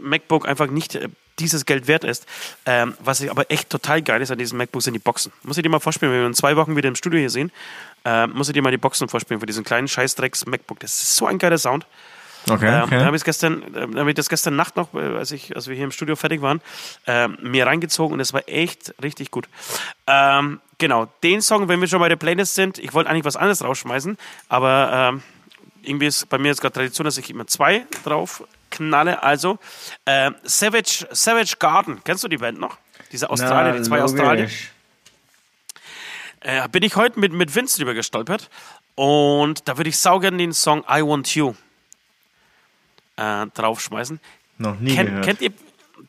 [0.00, 1.08] MacBook einfach nicht äh,
[1.38, 2.26] dieses Geld wert ist.
[2.66, 5.32] Ähm, was ich aber echt total geil ist an diesem MacBook sind die Boxen.
[5.42, 7.50] Muss ich dir mal vorspielen, wenn wir in zwei Wochen wieder im Studio hier sehen,
[8.04, 10.80] äh, muss ich dir mal die Boxen vorspielen für diesen kleinen Scheißdrecks MacBook.
[10.80, 11.86] Das ist so ein geiler Sound.
[12.48, 12.98] Okay, Ähm, okay.
[12.98, 15.56] Da habe ich gestern, äh, da hab ich das gestern Nacht noch, äh, als, ich,
[15.56, 16.60] als wir hier im Studio fertig waren,
[17.06, 19.48] ähm, mir reingezogen und es war echt richtig gut.
[20.06, 23.36] Ähm, genau, den Song, wenn wir schon bei der Playlist sind, ich wollte eigentlich was
[23.36, 24.18] anderes rausschmeißen,
[24.48, 25.22] aber ähm,
[25.82, 28.44] irgendwie ist bei mir jetzt gerade Tradition, dass ich immer zwei drauf
[28.74, 29.22] knalle.
[29.22, 29.58] Also,
[30.04, 32.78] äh, Savage, Savage Garden, kennst du die Band noch?
[33.12, 34.48] Diese Australier, die zwei Australier.
[36.40, 38.50] Äh, bin ich heute mit, mit Vince drüber gestolpert
[38.96, 41.54] und da würde ich saugern den Song I Want You
[43.16, 44.20] äh, draufschmeißen.
[44.58, 45.24] Noch nie Kennt, gehört.
[45.24, 45.52] kennt ihr?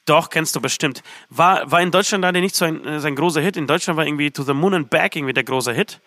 [0.06, 1.04] Doch, kennst du bestimmt.
[1.30, 3.58] War, war in Deutschland leider nicht so ein, äh, so ein großer Hit.
[3.58, 6.00] In Deutschland war irgendwie To the Moon and Back irgendwie der große Hit.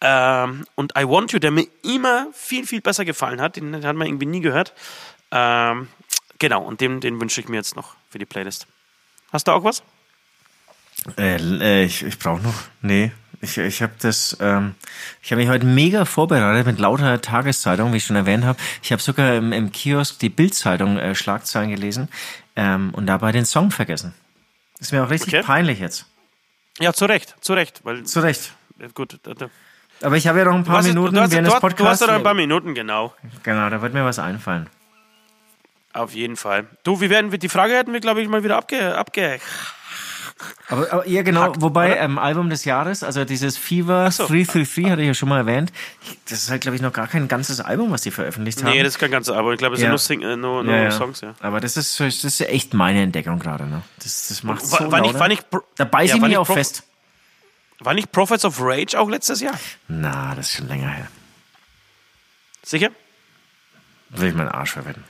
[0.00, 3.96] Ähm, und I Want You, der mir immer viel, viel besser gefallen hat, den hat
[3.96, 4.72] man irgendwie nie gehört.
[5.30, 5.88] Ähm,
[6.38, 8.66] genau, und den, den wünsche ich mir jetzt noch für die Playlist.
[9.32, 9.82] Hast du auch was?
[11.16, 12.54] Äh, äh, ich ich brauche noch.
[12.82, 13.12] Nee.
[13.42, 14.74] Ich, ich habe das, ähm,
[15.22, 18.58] ich habe mich heute mega vorbereitet mit lauter Tageszeitungen, wie ich schon erwähnt habe.
[18.82, 22.08] Ich habe sogar im, im Kiosk die Bildzeitung äh, Schlagzeilen gelesen
[22.54, 24.12] ähm, und dabei den Song vergessen.
[24.78, 25.42] Ist mir auch richtig Okay.
[25.42, 26.04] peinlich jetzt.
[26.80, 27.80] Ja, zu Recht, zu Recht.
[27.84, 28.52] Weil, Zu Recht.
[28.94, 29.48] gut, da, da,
[30.02, 31.86] Aber ich habe ja noch ein paar Minuten du hast, während du des hast, du
[31.86, 33.14] hast ja noch ein paar Minuten, genau.
[33.42, 34.68] genau, da wird mir was einfallen.
[35.92, 36.66] Auf jeden Fall.
[36.84, 39.40] Du, wie werden wir, die Frage hätten wir, glaube ich, mal wieder abge, abge,
[40.68, 44.26] Aber, aber ja, genau, Hackt, wobei ähm, Album des Jahres, also dieses Fever so.
[44.26, 45.72] 333, hatte ich ja schon mal erwähnt.
[46.28, 48.70] Das ist halt, glaube ich, noch gar kein ganzes Album, was die veröffentlicht haben.
[48.70, 49.52] Nee, das ist kein ganzes Album.
[49.52, 49.90] Ich glaube, es sind Ja.
[49.90, 50.90] nur, Sing äh, nur, nur ja.
[50.92, 51.34] Songs, ja.
[51.40, 53.66] Aber das ist, das ist echt meine Entdeckung gerade.
[53.66, 53.82] Ne?
[53.98, 55.18] Das, das macht so lauter.
[55.18, 56.84] war, nicht, Pro- Da beiß ja, ich mich auch fest.
[57.80, 59.58] War nicht Prophets of Rage auch letztes Jahr?
[59.88, 61.08] Na, das ist schon länger her.
[62.62, 62.90] Sicher?
[64.10, 65.02] Will ich meinen Arsch verwenden.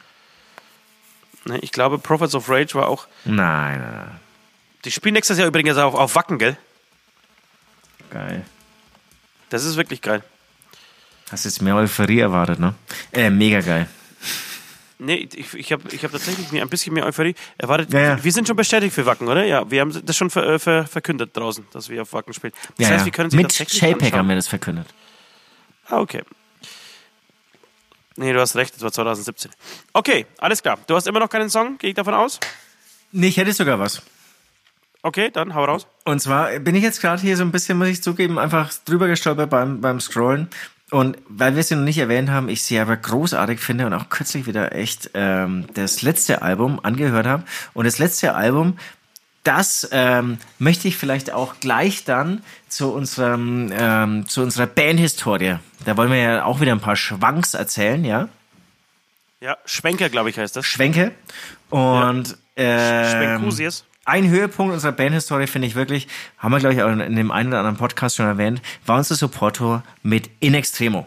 [1.44, 3.06] Nee, ich glaube, Prophets of Rage war auch.
[3.24, 4.20] Nein, nein, nein.
[4.84, 6.56] Die spielen nächstes Jahr übrigens auf, auf Wacken, gell?
[8.10, 8.44] Geil.
[9.50, 10.22] Das ist wirklich geil.
[11.30, 12.74] Hast jetzt mehr Euphorie erwartet, ne?
[13.12, 13.86] Äh, mega geil.
[14.98, 17.92] Nee, ich, ich habe ich hab tatsächlich mir ein bisschen mehr Euphorie erwartet.
[17.92, 18.24] Ja, ja.
[18.24, 19.44] Wir sind schon bestätigt für Wacken, oder?
[19.44, 22.52] Ja, wir haben das schon ver, äh, ver, verkündet draußen, dass wir auf Wacken spielen.
[22.76, 24.12] Das Ja, heißt, wir können Mit JPEG anschauen.
[24.18, 24.86] haben wir das verkündet.
[25.86, 26.22] Ah, okay.
[28.16, 29.50] Nee, du hast recht, das war 2017.
[29.92, 30.78] Okay, alles klar.
[30.86, 32.40] Du hast immer noch keinen Song, gehe ich davon aus?
[33.12, 34.02] Nee, ich hätte sogar was.
[35.02, 35.86] Okay, dann hau raus.
[36.04, 39.08] Und zwar bin ich jetzt gerade hier so ein bisschen, muss ich zugeben, einfach drüber
[39.08, 40.48] gestolpert beim, beim Scrollen.
[40.90, 43.94] Und weil wir es ja noch nicht erwähnt haben, ich sie aber großartig finde und
[43.94, 47.44] auch kürzlich wieder echt ähm, das letzte Album angehört habe.
[47.74, 48.76] Und das letzte Album,
[49.44, 55.56] das ähm, möchte ich vielleicht auch gleich dann zu unserem ähm, zu unserer Bandhistorie.
[55.84, 58.28] Da wollen wir ja auch wieder ein paar Schwanks erzählen, ja?
[59.40, 60.66] Ja, Schwenker, glaube ich, heißt das.
[60.66, 61.12] Schwenke.
[61.70, 63.84] Und ähm, Schwenkusius.
[64.04, 67.48] ein Höhepunkt unserer Bandhistorie finde ich wirklich, haben wir glaube ich auch in dem einen
[67.48, 71.06] oder anderen Podcast schon erwähnt, war unser Supporter mit In Extremo.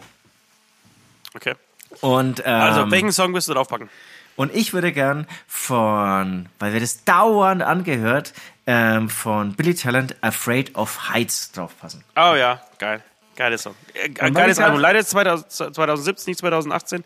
[1.34, 1.54] Okay.
[2.00, 3.88] Und, ähm, Also, welchen Song wirst du draufpacken?
[4.36, 8.32] Und ich würde gern von, weil wir das dauernd angehört,
[8.66, 12.02] ähm, von Billy Talent Afraid of Heights draufpassen.
[12.16, 13.02] Oh ja, geil.
[13.36, 13.74] Geiles Song.
[13.94, 14.80] Äh, geiles Album.
[14.80, 17.04] Leider 2000, 2017, nicht 2018.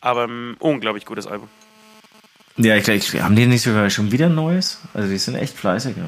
[0.00, 1.48] Aber ein unglaublich gutes Album.
[2.56, 4.80] Ja, ich glaube, haben die nicht sogar schon wieder ein neues?
[4.94, 6.04] Also die sind echt fleißig, ja.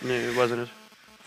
[0.00, 0.72] Nee, weiß ich nicht.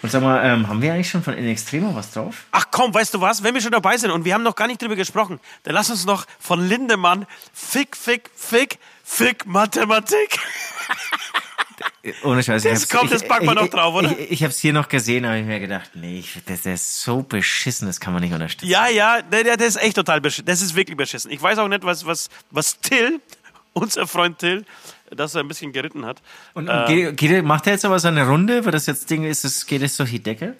[0.01, 2.45] Und sag mal, ähm, haben wir eigentlich schon von In Extremo was drauf?
[2.51, 3.43] Ach komm, weißt du was?
[3.43, 5.89] Wenn wir schon dabei sind und wir haben noch gar nicht drüber gesprochen, dann lass
[5.89, 10.39] uns noch von Lindemann Fick, Fick, Fick, Fick Mathematik.
[12.23, 12.63] Ohne Scheiß.
[12.63, 14.11] Das ich kommt, das wir ich, noch ich, drauf, oder?
[14.11, 16.81] Ich, ich habe es hier noch gesehen, aber ich mir gedacht, nee, ich, das, das
[16.81, 18.69] ist so beschissen, das kann man nicht unterstützen.
[18.69, 20.45] Ja, ja, der, der, der ist echt total beschissen.
[20.45, 21.31] Das ist wirklich beschissen.
[21.31, 23.19] Ich weiß auch nicht, was, was, was Till,
[23.73, 24.65] unser Freund Till,
[25.15, 26.21] das er ein bisschen geritten hat.
[26.53, 29.43] Und, und geht, geht, macht er jetzt aber seine Runde, weil das jetzt Ding ist,
[29.43, 30.55] es geht es durch die Decke?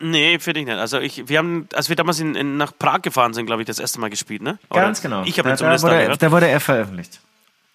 [0.00, 0.78] Nee, finde ich nicht.
[0.78, 3.66] Also ich, wir haben, als wir damals in, in, nach Prag gefahren sind, glaube ich,
[3.66, 4.58] das erste Mal gespielt, ne?
[4.70, 5.22] Oder Ganz genau.
[5.24, 7.20] Ich habe da, da, wurde, da wurde er veröffentlicht.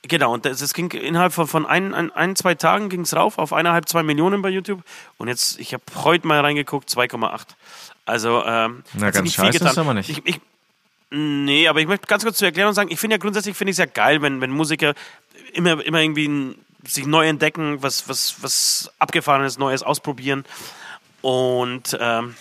[0.04, 3.16] Genau, und das, das ging innerhalb von, von ein, ein, ein, zwei Tagen ging es
[3.16, 4.82] rauf auf eineinhalb, zwei Millionen bei YouTube.
[5.18, 7.42] Und jetzt, ich habe heute mal reingeguckt, 2,8.
[8.06, 9.72] Also, ähm, Na, ganz nicht viel scheiße getan.
[9.72, 10.10] ist aber nicht.
[10.10, 10.42] Ich, ich,
[11.12, 13.76] nee, aber ich möchte ganz kurz zur Erklärung sagen, ich finde ja grundsätzlich finde ich
[13.76, 14.94] es ja geil, wenn, wenn Musiker
[15.54, 16.56] immer, immer irgendwie ein,
[16.86, 20.46] sich neu entdecken, was, was, was Abgefahrenes, Neues ausprobieren.
[21.22, 22.36] Und ähm,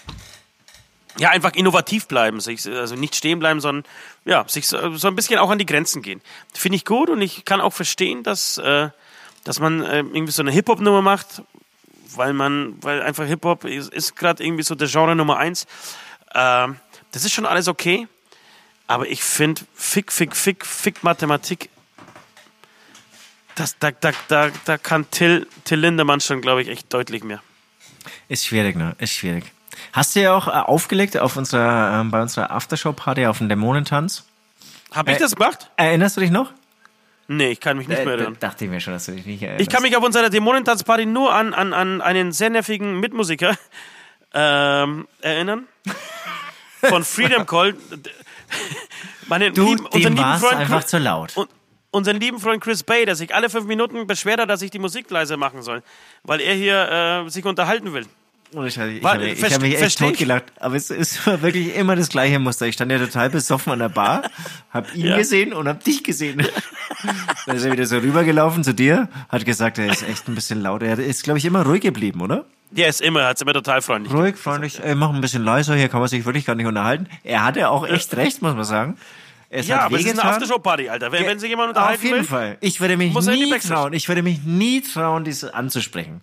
[1.18, 3.84] ja, einfach innovativ bleiben, sich, also nicht stehen bleiben, sondern
[4.24, 6.20] ja, sich so, so ein bisschen auch an die Grenzen gehen.
[6.54, 8.90] Finde ich gut und ich kann auch verstehen, dass, äh,
[9.44, 11.42] dass man äh, irgendwie so eine Hip-Hop-Nummer macht,
[12.14, 15.66] weil man, weil einfach Hip-Hop ist, ist gerade irgendwie so der Genre Nummer eins.
[16.34, 16.76] Ähm,
[17.10, 18.06] das ist schon alles okay,
[18.88, 21.70] aber ich finde Fick, Fick, Fick, Fick Mathematik,
[23.54, 27.40] Das, da, da, da, da kann Till, Till Lindemann schon, glaube ich, echt deutlich mehr.
[28.28, 28.94] Ist schwierig, ne?
[28.98, 29.44] Ist schwierig.
[29.92, 34.24] Hast du ja auch äh, aufgelegt auf unserer, ähm, bei unserer Aftershow-Party auf dem Dämonentanz?
[34.92, 35.70] Habe ich Äh, das gemacht?
[35.76, 36.52] Erinnerst du dich noch?
[37.26, 38.36] Nee, ich kann mich nicht mehr Äh, erinnern.
[38.40, 39.60] dachte ich mir schon, dass du dich nicht erinnerst.
[39.62, 43.56] Ich kann mich auf unserer Dämonentanzparty nur an, an, an einen sehr nervigen Mitmusiker
[44.34, 45.66] ähm, erinnern.
[46.80, 47.74] Von Freedom Call.
[49.26, 51.36] Meine Du, lieben, unseren dem war's Freund einfach Chris- zu laut.
[51.36, 51.48] Und
[51.90, 54.78] unseren lieben Freund Chris Bay, der sich alle fünf Minuten beschwert hat, dass ich die
[54.78, 55.82] Musik leise machen soll,
[56.22, 58.06] weil er hier äh, sich unterhalten will.
[58.50, 59.94] Ich, ich, War- habe ich hab mich echt ich.
[59.96, 60.44] totgelacht.
[60.58, 62.66] Aber es ist wirklich immer das gleiche Muster.
[62.66, 64.22] Ich stand ja total besoffen an der Bar,
[64.72, 65.16] hab ihn Ja.
[65.18, 66.46] gesehen und hab dich gesehen.
[67.46, 70.62] Dann ist er wieder so rübergelaufen zu dir, hat gesagt, er ist echt ein bisschen
[70.62, 70.82] laut.
[70.82, 72.44] Er ist, glaube ich, immer ruhig geblieben, oder?
[72.70, 74.12] Der ist immer, hat's immer total freundlich.
[74.12, 77.06] Ruhig, freundlich, ey, mach ein bisschen leiser, hier kann man sich wirklich gar nicht unterhalten.
[77.24, 78.96] Er hatte auch echt recht, muss man sagen.
[79.50, 80.24] Es Ja, hat aber es ist eine.
[80.24, 81.10] Aftershow-Party, Alter.
[81.12, 82.58] Wenn, wenn sich jemand unterhalten Auf jeden will, Fall.
[82.60, 86.20] Ich würde mich nie trauen, ich würde mich nie trauen, dies anzusprechen.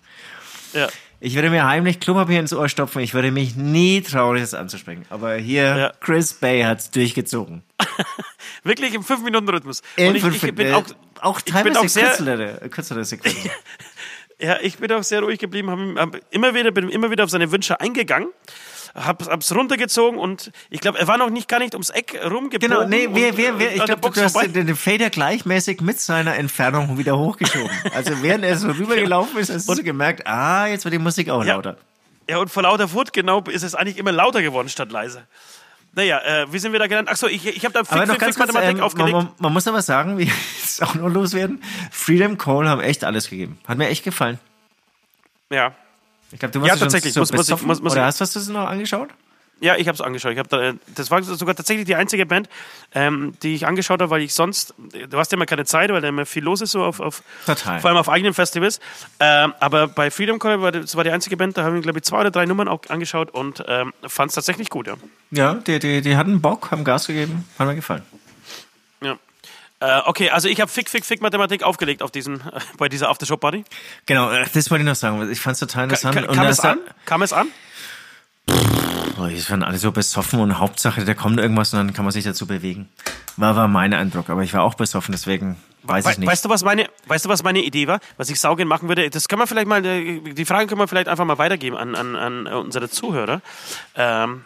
[0.73, 0.87] Ja.
[1.19, 2.99] Ich würde mir heimlich Klopapier ins Ohr stopfen.
[3.01, 5.05] Ich würde mich nie trauen, das anzusprechen.
[5.09, 5.93] Aber hier, Ja.
[6.01, 7.63] Chris Bay hat's durchgezogen.
[8.63, 9.81] Wirklich im 5-Minuten-Rhythmus.
[9.95, 10.83] In Und ich, fünf- ich bin äh, auch,
[11.21, 13.49] auch teilweise kürzere, kürzere Sequenzen.
[14.39, 17.29] ja, ich bin auch sehr ruhig geblieben, hab, hab immer wieder, bin immer wieder auf
[17.29, 18.29] seine Wünsche eingegangen,
[18.95, 22.59] hab, hab's runtergezogen und ich glaube, er war noch nicht gar nicht ums Eck rumgebogen.
[22.59, 24.47] Genau, nee, wer, wer, wer, ich glaube, du hast vorbei.
[24.47, 27.69] den, Fader gleichmäßig mit seiner Entfernung wieder hochgeschoben.
[27.93, 31.43] Also während er so rübergelaufen ist, hast du gemerkt, ah, jetzt wird die Musik auch
[31.43, 31.55] Ja.
[31.55, 31.77] lauter.
[32.29, 35.27] Ja, und vor lauter Wut, genau, ist es eigentlich immer lauter geworden statt leise.
[35.93, 37.07] Naja, äh, wie sind wir da genannt?
[37.07, 39.13] Achso, ich, ich habe da ganz Fick kurz, Mathematik ähm, man, aufgelegt.
[39.13, 40.29] man, man muss aber sagen, wie
[40.63, 41.61] es auch noch loswerden.
[41.91, 43.59] Freedom Cole haben echt alles gegeben.
[43.67, 44.39] Hat mir echt gefallen.
[45.51, 45.73] Ja.
[46.35, 47.13] Ich glaube, du Ja, warst schon tatsächlich.
[47.13, 49.07] so Muss- muss ich- muss- muss Oder hast, du es noch angeschaut?
[49.61, 50.33] Ja, ich habe es angeschaut.
[50.33, 52.49] Ich hab da, äh, das war sogar tatsächlich die einzige Band,
[52.93, 54.73] ähm, die ich angeschaut habe, weil ich sonst,
[55.09, 57.23] du hast ja immer keine Zeit, weil da immer viel los ist, so auf, auf
[57.45, 57.79] Total.
[57.79, 58.81] vor allem auf eigenen Festivals.
[59.21, 61.99] Ähm, aber bei Freedom Call war das war die einzige Band, da haben wir, glaube
[61.99, 64.95] ich, zwei oder drei Nummern auch angeschaut und ähm, fand es tatsächlich gut, ja.
[65.31, 68.01] Ja, die, die, die hatten Bock, haben Gas gegeben, hat mir gefallen.
[69.81, 73.09] Äh, okay, also ich habe Fick, Fick, Fick Mathematik aufgelegt auf diesen, äh, bei dieser
[73.09, 73.65] Aftershow-Party.
[74.05, 75.29] Genau, äh, das wollte ich noch sagen.
[75.29, 76.15] Ich fand es total Ka interessant.
[76.15, 76.79] ka Und kam das es an?
[77.05, 77.47] Kam es an?
[79.17, 82.11] Oh, die waren alle so besoffen und Hauptsache, da kommt irgendwas und dann kann man
[82.11, 82.89] sich dazu bewegen.
[83.37, 86.29] War, war mein Eindruck, aber ich war auch besoffen, deswegen weiß ich We nicht.
[86.29, 87.99] Weißt du, was meine, weißt du, was meine Idee war?
[88.17, 89.09] Was ich saugen machen würde?
[89.09, 91.95] Das kann man vielleicht mal, äh, die Frage können wir vielleicht einfach mal weitergeben an,
[91.95, 93.41] an, an unsere Zuhörer.
[93.95, 94.45] Ähm,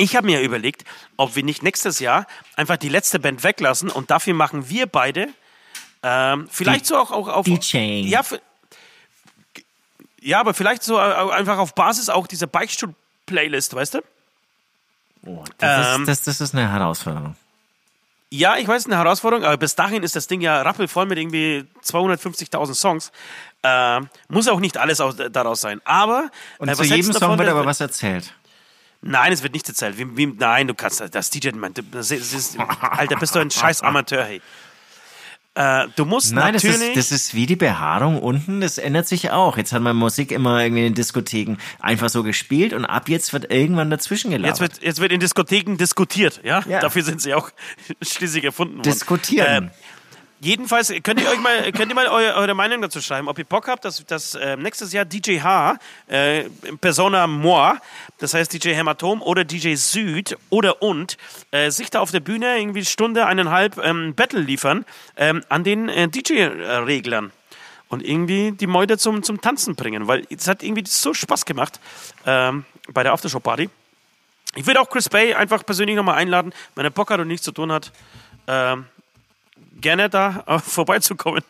[0.00, 0.84] ich habe mir überlegt,
[1.16, 2.26] ob wir nicht nächstes Jahr
[2.56, 5.28] einfach die letzte Band weglassen und dafür machen wir beide
[6.02, 8.06] ähm, vielleicht so auch, auch auf DJing.
[8.06, 8.40] Ja, für,
[10.20, 13.98] ja, aber vielleicht so äh, einfach auf Basis auch dieser Beichtstuhl-Playlist, weißt du?
[15.26, 17.36] oh, das, ähm, ist, das, das ist eine Herausforderung.
[18.32, 21.64] Ja, ich weiß, eine Herausforderung, aber bis dahin ist das Ding ja rappelvoll mit irgendwie
[21.84, 23.12] 250.000 Songs.
[23.64, 25.80] Ähm, muss auch nicht alles aus, daraus sein.
[25.84, 26.30] Aber.
[26.58, 28.32] Und äh, zu jedem Song davon, wird dass- aber was erzählt.
[29.02, 29.98] Nein, es wird nichts erzählt.
[29.98, 33.38] Wie, wie, nein, du kannst das DJ, man, das ist, das ist, Alter, bist du
[33.38, 34.42] ein scheiß Amateur, hey.
[35.54, 36.90] Äh, du musst Nein, das natürlich.
[36.90, 39.56] ist, das ist wie die Behaarung unten, das ändert sich auch.
[39.56, 43.50] Jetzt hat man Musik immer irgendwie in Diskotheken einfach so gespielt und ab jetzt wird
[43.50, 44.60] irgendwann dazwischen gelabert.
[44.60, 46.62] Jetzt wird, jetzt wird in Diskotheken diskutiert, ja?
[46.68, 46.78] Ja.
[46.78, 47.50] Dafür sind sie auch
[48.02, 48.82] schließlich erfunden worden.
[48.82, 49.66] Diskutieren.
[49.66, 49.70] Äh,
[50.40, 53.44] jedenfalls könnt ihr euch mal, könnt ihr mal eure, eure Meinung dazu schreiben, ob ihr
[53.44, 55.78] Bock habt, dass, dass äh, nächstes Jahr DJ H,
[56.08, 56.44] äh,
[56.80, 57.74] Persona Moi,
[58.18, 61.16] das heißt DJ Hämatom oder DJ Süd oder und,
[61.50, 64.84] äh, sich da auf der Bühne irgendwie Stunde, eineinhalb ähm, Battle liefern
[65.16, 67.32] ähm, an den äh, DJ-Reglern.
[67.88, 71.80] Und irgendwie die Meute zum, zum Tanzen bringen, weil es hat irgendwie so Spaß gemacht
[72.24, 73.68] ähm, bei der Aftershow-Party.
[74.54, 77.44] Ich würde auch Chris Bay einfach persönlich nochmal einladen, wenn er Bock hat und nichts
[77.44, 77.92] zu tun hat,
[78.46, 78.86] ähm,
[79.80, 81.42] gerne da äh, vorbeizukommen.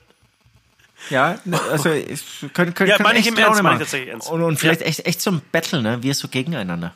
[1.09, 2.23] Ja, ne, also ich
[2.53, 3.79] können, können, Ja, können meine ich echt im Ernst, ich machen.
[3.79, 4.31] tatsächlich ernst.
[4.31, 4.87] Und, und vielleicht Ja.
[4.87, 6.03] echt, echt so ein Battle, ne?
[6.03, 6.95] Wir so gegeneinander.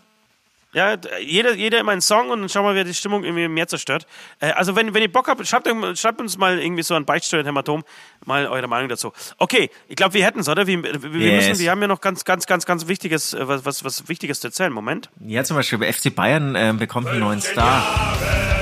[0.75, 3.69] Ja, jeder, jeder immer einen Song und dann schauen wir, wer die Stimmung irgendwie mehr
[3.69, 4.07] zerstört.
[4.41, 7.45] Äh, also wenn, wenn ihr Bock habt, schreibt, schreibt uns mal irgendwie so ein Beichtsteuer
[7.45, 7.85] Hämatom
[8.27, 9.13] mal eure Meinung dazu.
[9.39, 10.67] Okay, ich glaube, wir hätten es, oder?
[10.67, 11.47] Wir, wir, Yes.
[11.49, 14.41] müssen, wir haben ja noch ganz, ganz, ganz, ganz Wichtiges, äh, was, was, was Wichtiges
[14.41, 14.73] zu erzählen.
[14.73, 15.09] Moment.
[15.25, 17.79] Ja, zum Beispiel bei FC Bayern äh, bekommt einen neuen Star.
[17.81, 18.54] Maskenball,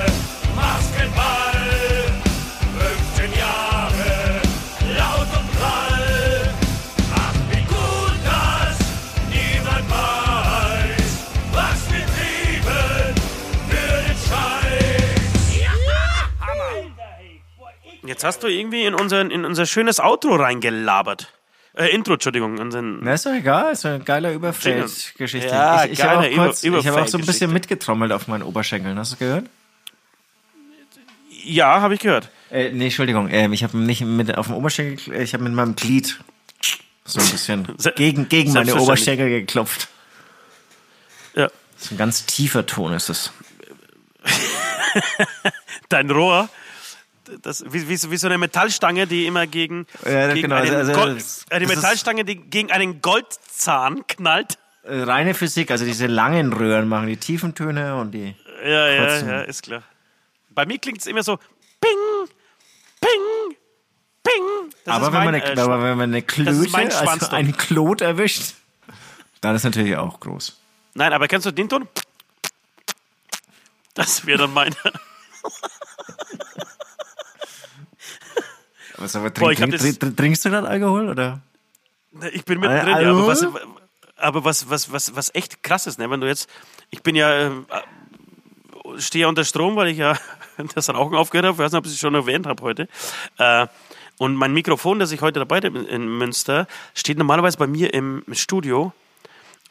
[18.13, 21.33] Jetzt hast du irgendwie in, unseren, in unser schönes Outro reingelabert.
[21.75, 22.59] Äh, Intro, Entschuldigung.
[22.59, 25.47] Unseren, Na, ist doch egal, ist eine geile Überfeld-Geschichte.
[25.49, 28.27] Ja, ich ich habe auch, kurz- Über- ich habe auch so ein bisschen mitgetrommelt auf
[28.27, 28.99] meinen Oberschenkeln.
[28.99, 29.47] Hast du gehört?
[31.43, 32.29] Ja, habe ich gehört.
[32.51, 35.75] Äh, nee, Entschuldigung, ähm, ich habe nicht mit auf dem Oberschenkel, ich habe mit meinem
[35.75, 36.19] Glied
[37.05, 38.75] so ein bisschen gegen, gegen meine.
[38.75, 39.87] Oberschenkel geklopft.
[41.33, 41.49] Ja.
[41.77, 43.33] So ein ganz tiefer Ton ist es.
[45.89, 46.47] Dein Rohr,
[47.41, 50.75] das, wie, wie, so- wie so eine Metallstange, die immer gegen, Ja, gegen genau, einen
[50.75, 54.57] also- Gold, die das ist- Metallstange, die gegen einen Goldzahn knallt.
[54.83, 58.35] Äh, reine Physik, also diese langen Röhren machen die tiefen Töne und die.
[58.65, 59.29] Ja, ja, Kurzen.
[59.29, 59.83] ja, ist klar.
[60.49, 61.37] Bei mir klingt es immer so
[61.81, 62.27] Ping,
[63.01, 63.55] Ping,
[64.23, 64.73] Ping.
[64.85, 66.51] Das aber, wenn man eine, äh, aber wenn man eine Klöte,
[67.07, 68.53] also einen Klot erwischt,
[69.41, 70.59] dann ist natürlich auch groß.
[70.95, 71.87] Nein, aber kennst du den Ton?
[73.95, 74.75] Das wäre dann meine.
[79.03, 81.41] Was aber Boah, trink, hab trink, das- trink, trinkst du gerade Alkohol oder?
[82.31, 83.19] Ich bin mittendrin, ja, Hallo?
[83.19, 83.45] aber was,
[84.17, 86.09] aber was, was, was, was echt krass ist, ne?
[86.09, 86.47] wenn du jetzt,
[86.91, 87.51] ich bin ja, äh,
[88.97, 90.17] stehe ja unter Strom, weil ich ja
[90.75, 92.87] das Rauchen aufgehört habe, ich weiß nicht, ob ich es schon erwähnt habe heute.
[93.37, 93.67] Äh,
[94.19, 97.93] und mein Mikrofon, das ich heute dabei habe in- in Münster, steht normalerweise bei mir
[97.93, 98.93] im Studio.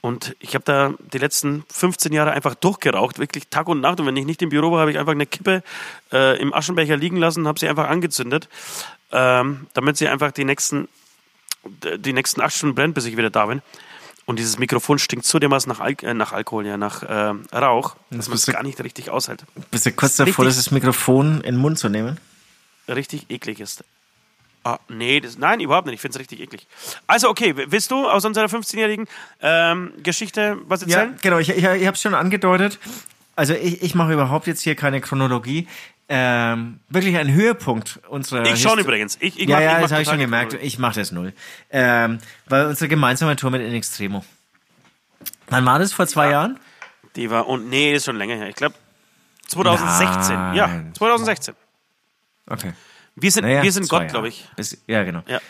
[0.00, 4.00] Und ich habe da die letzten 15 Jahre einfach durchgeraucht, wirklich Tag und Nacht.
[4.00, 5.62] Und wenn ich nicht im Büro war, habe ich einfach eine Kippe
[6.12, 8.48] äh, im Aschenbecher liegen lassen, habe sie einfach angezündet,
[9.12, 10.88] ähm, damit sie einfach die nächsten
[11.82, 13.62] die nächsten acht Stunden brennt, bis ich wieder da bin.
[14.24, 17.96] Und dieses Mikrofon stinkt so dermaßen nach, Al äh, nach Alkohol, ja, nach ähm, Rauch,
[18.10, 19.44] dass man es gar nicht richtig aushält.
[19.70, 20.64] Bist du kurz davor, Richtig.
[20.64, 22.18] das Mikrofon in den Mund zu nehmen?
[22.88, 23.84] Richtig eklig ist.
[24.64, 25.96] Ah, nee, das, nein, überhaupt nicht.
[25.96, 26.68] Ich finde es richtig eklig.
[27.08, 29.08] Also, okay, willst du aus unserer 15-jährigen
[29.40, 31.18] ähm, Geschichte was Ja, erzählen?
[31.20, 32.78] genau, ich, ich, ich habe es schon angedeutet.
[33.34, 35.66] Also ich, ich mache überhaupt jetzt hier keine Chronologie.
[36.14, 39.16] Ähm, wirklich ein Höhepunkt unserer ich schon Histo- übrigens.
[39.20, 40.52] Ich, ich ja, mach- ja, ich das habe ich schon gemerkt.
[40.60, 41.32] Ich mache das null.
[41.70, 44.22] Ähm, weil unsere gemeinsame Tour mit In Extremo.
[45.48, 45.94] Wann war das?
[45.94, 46.58] Vor zwei Jahren?
[47.16, 48.48] Die war, und nee, ist schon länger her.
[48.48, 48.74] Ich glaube
[49.48, 50.34] 2016.
[50.54, 50.92] Ja, Nein.
[50.94, 51.54] 2016.
[52.48, 52.72] Okay.
[53.16, 54.46] Wir sind, Naja, wir sind Gott, glaube ich.
[54.56, 55.22] Bis, ja, genau.
[55.26, 55.40] Ja.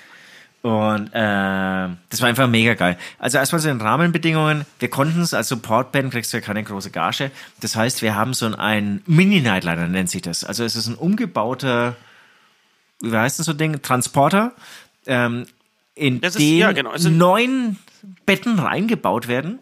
[0.62, 2.96] Und ähm, das war einfach mega geil.
[3.18, 6.90] Also erstmal so in Rahmenbedingungen, wir konnten es als Supportband, kriegst du ja keine große
[6.92, 7.32] Gage.
[7.60, 10.44] Das heißt, wir haben so ein Mini-Nightliner, nennt sich das.
[10.44, 11.96] Also es ist ein umgebauter,
[13.00, 14.52] wie heißt das so ein Ding, Transporter,
[15.06, 15.46] ähm,
[15.96, 16.92] in Das ist- den ja, genau.
[16.94, 17.76] Es sind- neun
[18.24, 19.58] Betten reingebaut werden,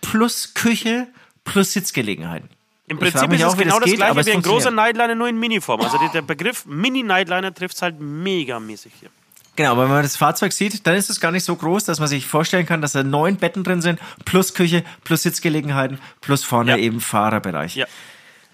[0.00, 1.06] plus Küche,
[1.44, 2.48] plus Sitzgelegenheiten.
[2.88, 4.70] Im Prinzip ist es auch, wie genau das das, gleiche es wie ein großer.
[4.72, 5.80] Nightliner, nur in Miniform.
[5.82, 9.08] Also der, der Begriff Mini-Nightliner trifft es halt megamäßig hier.
[9.56, 11.98] Genau, aber wenn man das Fahrzeug sieht, dann ist es gar nicht so groß, dass
[12.00, 16.42] man sich vorstellen kann, dass da neun Betten drin sind, plus Küche, plus Sitzgelegenheiten, plus
[16.42, 16.76] vorne Ja.
[16.78, 17.76] eben Fahrerbereich.
[17.76, 17.86] Ja.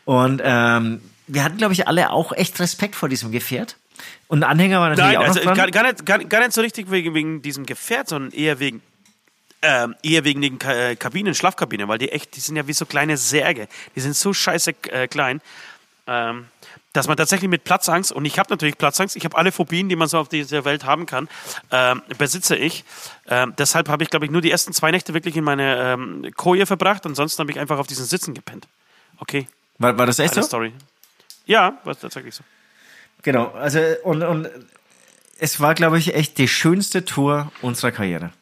[0.05, 3.77] Und ähm, wir hatten, glaube ich, alle auch echt Respekt vor diesem Gefährt.
[4.27, 5.57] Und Anhänger war natürlich Nein, auch also noch dran.
[5.57, 8.83] gar, gar, nicht, gar, gar nicht so richtig wegen, wegen diesem Gefährt, sondern eher wegen
[9.61, 12.87] ähm, eher wegen den äh, Kabinen, Schlafkabinen, weil die echt, die sind ja wie so
[12.87, 13.67] kleine Särge.
[13.97, 15.41] Die sind so scheiße äh, klein,
[16.07, 16.47] ähm,
[16.99, 19.95] dass man tatsächlich mit Platzangst, und ich habe natürlich Platzangst, ich habe alle Phobien, die
[19.95, 21.29] man so auf dieser Welt haben kann,
[21.71, 22.85] ähm, besitze ich.
[23.29, 26.29] Ähm, deshalb habe ich, glaube ich, nur die ersten zwei Nächte wirklich in meine ähm,
[26.35, 28.67] Koje verbracht, ansonsten habe ich einfach auf diesen Sitzen gepennt.
[29.19, 29.47] Okay,
[29.79, 30.49] war, war das echt eine so?
[30.49, 30.73] Story.
[31.47, 32.43] Ja, war tatsächlich so.
[33.23, 34.49] Genau, also und, und
[35.39, 38.33] es war, glaube ich, echt die schönste Tour unserer Karriere.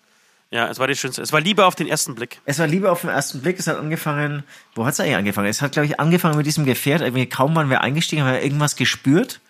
[0.50, 1.22] Ja, es war die schönste.
[1.22, 2.40] Es war Liebe auf den ersten Blick.
[2.44, 3.58] Es war lieber auf den ersten Blick.
[3.58, 4.44] Es hat angefangen.
[4.74, 5.48] Wo hat es eigentlich angefangen?
[5.48, 7.00] Es hat, glaube ich, angefangen mit diesem Gefährt.
[7.02, 9.40] Irgendwie kaum waren wir eingestiegen, haben wir irgendwas gespürt.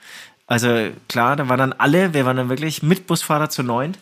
[0.47, 3.99] Also klar, da waren dann alle, wir waren dann wirklich mit Busfahrer zu neunt.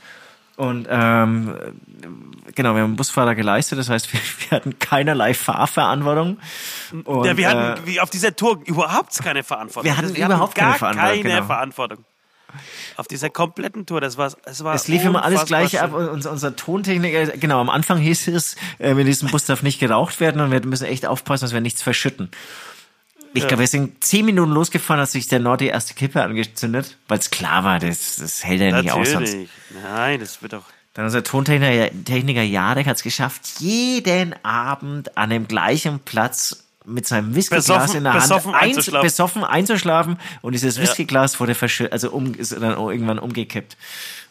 [0.57, 1.53] Und ähm,
[2.55, 6.39] genau, wir haben Busfahrer geleistet, das heißt, wir, wir hatten keinerlei Fahrverantwortung.
[7.05, 9.91] Und, ja, wir äh, hatten wie auf dieser Tour überhaupt keine Verantwortung.
[9.91, 11.47] Wir hatten Das- überhaupt keine gar Verantwortung, Keine genau.
[11.47, 12.05] Verantwortung.
[12.97, 15.93] Auf dieser kompletten Tour, das war, es war Es lief immer alles gleiche ab.
[15.93, 19.81] Und unser, unser Tontechniker, genau, am Anfang hieß es, äh, in diesem Bus darf nicht
[19.81, 22.31] geraucht werden und wir müssen echt aufpassen, dass wir nichts verschütten.
[23.37, 26.97] Ich glaube, wir sind zehn Minuten losgefahren, hat sich der Nord die erste Kippe angezündet,
[27.09, 29.11] weil es klar war, das, das hält er nicht aus.
[29.11, 29.31] Sonst.
[29.31, 29.51] Natürlich.
[29.83, 30.65] Nein, das wird doch.
[30.95, 37.07] Dann unser Tontechniker Techniker Jarek hat es geschafft, jeden Abend an dem gleichen Platz mit
[37.07, 39.07] seinem Whiskyglas in der Hand besoffen eins- einzuschlafen.
[39.07, 43.77] besoffen einzuschlafen und dieses Whiskyglas wurde verschü also um, ist dann irgendwann umgekippt.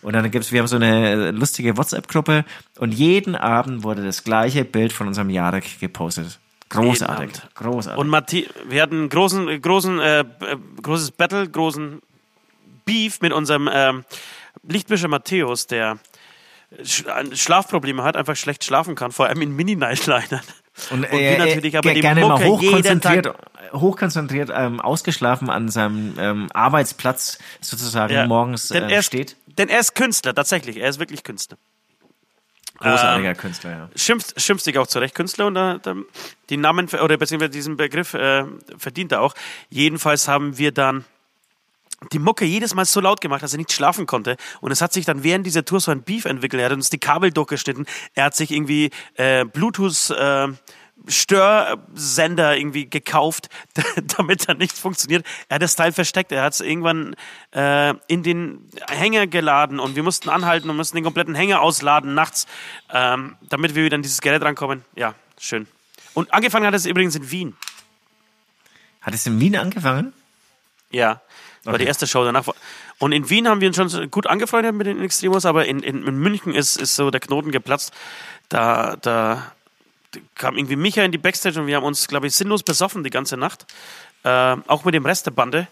[0.02, 2.46] Und dann gibt's, wir haben so eine lustige WhatsApp-Gruppe
[2.78, 6.40] und jeden Abend wurde das gleiche Bild von unserem Jarek gepostet.
[6.70, 8.00] Großartig, großartig.
[8.00, 10.26] Und Mathi wir hatten einen großen, äh, großen, äh, äh,
[10.82, 12.02] großes Battle, großen
[12.86, 14.04] Beef mit unserem ähm,
[14.68, 16.00] Lichtmischer Matthäus, der
[16.84, 20.42] Schlafprobleme hat, einfach schlecht schlafen kann, vor allem in Mini-Nightlinern.
[20.90, 23.36] Und, wir äh, natürlich aber gerne mal Mucke jeden hochkonzentriert,
[23.74, 28.26] hochkonzentriert ähm, ausgeschlafen an seinem ähm, Arbeitsplatz sozusagen Ja.
[28.26, 29.38] morgens denn, äh, er ist, steht.
[29.58, 30.78] denn er ist Künstler, tatsächlich.
[30.78, 31.58] Er ist wirklich Künstler.
[32.80, 33.90] Großartiger Ähm, Künstler, ja.
[33.96, 35.96] Schimpft, schimpft sich auch zurecht, Künstler, und da, da,
[36.50, 38.46] die Namen, oder beziehungsweise diesen Begriff äh,
[38.78, 39.36] verdient er auch.
[39.70, 41.06] Jedenfalls haben wir dann
[42.12, 44.38] die Mucke jedes Mal so laut gemacht, dass er nicht schlafen konnte.
[44.62, 46.62] Und es hat sich dann während dieser Tour so ein Beef entwickelt.
[46.62, 47.86] Er hat uns die Kabel durchgeschnitten.
[48.16, 50.48] Er hat sich irgendwie äh, Bluetooth äh,
[51.08, 53.50] Störsender irgendwie gekauft,
[54.18, 55.26] damit er nicht funktioniert.
[55.50, 56.32] Er hat das Teil versteckt.
[56.32, 57.16] Er hat es irgendwann
[57.52, 62.14] äh, in den Hänger geladen und wir mussten anhalten und mussten den kompletten Hänger ausladen
[62.14, 62.48] nachts,
[62.92, 64.86] ähm, damit wir wieder an dieses Gerät rankommen.
[64.96, 65.68] Ja, schön.
[66.14, 67.58] Und angefangen hat es übrigens in Wien.
[69.02, 70.14] Hat es in Wien angefangen?
[70.92, 71.22] Ja,
[71.64, 72.48] war die erste Show danach.
[72.48, 72.56] war-
[73.00, 76.06] Und in Wien haben wir uns schon gut angefreundet mit den Extremos, aber in, in,
[76.06, 77.94] in München ist, ist so der Knoten geplatzt.
[78.50, 79.52] Da, da
[80.36, 83.10] kam irgendwie Micha in die Backstage und wir haben uns, glaube ich, sinnlos besoffen die
[83.10, 83.66] ganze Nacht.
[84.24, 85.68] Äh, auch mit dem Rest der Bande.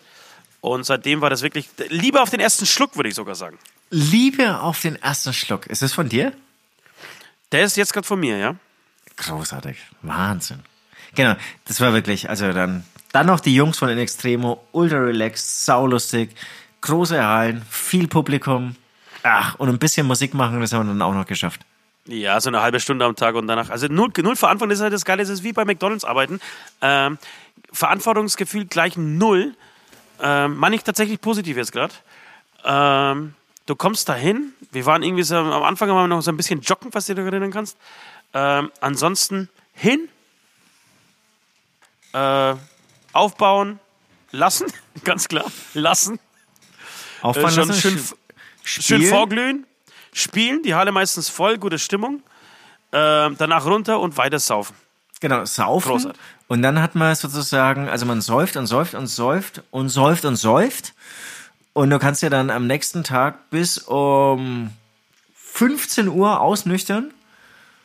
[0.61, 3.57] Und seitdem war das wirklich lieber auf den ersten Schluck, würde ich sogar sagen.
[3.89, 5.67] Liebe auf den ersten Schluck.
[5.67, 6.33] Ist das von dir?
[7.51, 8.55] Der ist jetzt gerade von mir, ja?
[9.17, 9.77] Großartig.
[10.03, 10.59] Wahnsinn.
[11.15, 11.35] Genau,
[11.65, 16.31] das war wirklich, also dann, dann noch die Jungs von In Extremo, ultra relaxed, saulustig,
[16.81, 18.75] große Hallen, viel Publikum.
[19.23, 21.61] Ach, und ein bisschen Musik machen, das haben wir dann auch noch geschafft.
[22.05, 23.69] Ja, so eine halbe Stunde am Tag und danach.
[23.69, 26.39] Also null, null Verantwortung das ist halt das Geile, es ist wie bei McDonalds arbeiten.
[26.81, 27.19] Ähm,
[27.71, 29.53] Verantwortungsgefühl gleich null.
[30.19, 31.93] Ähm, meine ich tatsächlich positiv jetzt gerade.
[32.65, 33.35] Ähm,
[33.65, 34.53] du kommst dahin.
[34.71, 37.25] Wir waren irgendwie so, am Anfang waren noch so ein bisschen joggen, was du dich
[37.25, 37.77] erinnern kannst.
[38.33, 40.07] Ähm, ansonsten hin,
[42.13, 42.55] äh,
[43.13, 43.79] aufbauen,
[44.31, 44.67] lassen,
[45.03, 46.15] ganz klar, lassen.
[46.15, 47.97] Äh, Auffahren schon lassen, schön,
[48.65, 49.65] sch- schön vorglühen,
[50.13, 52.21] spielen, die Halle meistens voll, gute Stimmung.
[52.93, 54.75] Ähm, danach runter und weiter saufen.
[55.21, 55.89] Genau, saufen.
[55.91, 56.21] Großartig.
[56.47, 60.35] Und dann hat man sozusagen, also man säuft und säuft und säuft und säuft und
[60.35, 60.93] säuft.
[61.73, 64.71] Und du kannst ja dann am nächsten Tag bis um
[65.35, 67.13] 15 Uhr ausnüchtern.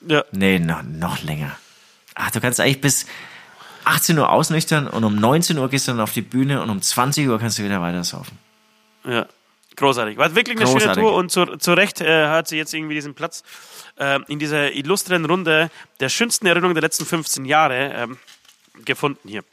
[0.01, 0.24] Ja.
[0.33, 1.57] Nee, noch, noch länger.
[2.16, 3.07] Ach, du kannst eigentlich bis
[3.87, 6.82] 18 Uhr ausnüchtern und um 19 Uhr gehst du dann auf die Bühne und um
[6.82, 8.37] 20 Uhr kannst du wieder weiter saufen.
[9.05, 9.26] Ja,
[9.76, 10.16] großartig.
[10.18, 11.03] War wirklich eine schöne Großartig.
[11.03, 13.45] Tour und zu, zu Recht äh, hat sie jetzt irgendwie diesen Platz
[13.97, 15.70] äh, in dieser illustren Runde
[16.01, 18.18] der schönsten Erinnerungen der letzten 15 Jahre ähm,
[18.84, 19.45] gefunden hier.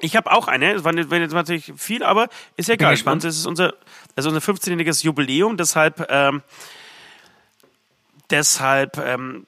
[0.00, 2.92] Ich habe auch eine, es war war jetzt natürlich viel, aber ist ja egal.
[2.92, 3.22] gespannt.
[3.22, 3.74] Und es ist unser,
[4.16, 6.42] ist unser 15-jähriges Jubiläum, deshalb, ähm,
[8.30, 9.46] deshalb ähm,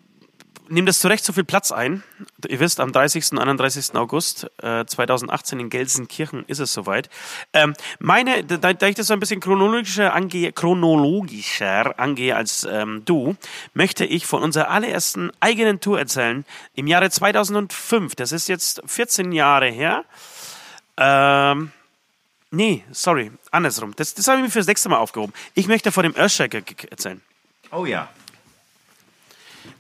[0.73, 2.03] nimmt es zu Recht so viel Platz ein.
[2.49, 3.33] Ihr wisst, am 30.
[3.33, 3.95] und 31.
[3.95, 7.11] August äh, 2018 in Gelsenkirchen ist es soweit.
[7.53, 13.03] Ähm, meine, da, da ich das so ein bisschen chronologischer angehe, chronologischer angehe als ähm,
[13.05, 13.37] du,
[13.75, 16.45] möchte ich von unserer allerersten eigenen Tour erzählen
[16.75, 18.15] im Jahre 2005.
[18.15, 20.05] Das ist jetzt 14 Jahre her.
[20.97, 21.71] Ähm,
[22.51, 23.95] nee, sorry, andersrum.
[23.97, 25.35] Das, das habe ich mir fürs nächste Mal aufgehoben.
[25.55, 27.21] Ich möchte von dem Earthshaker erzählen.
[27.71, 28.09] Oh ja.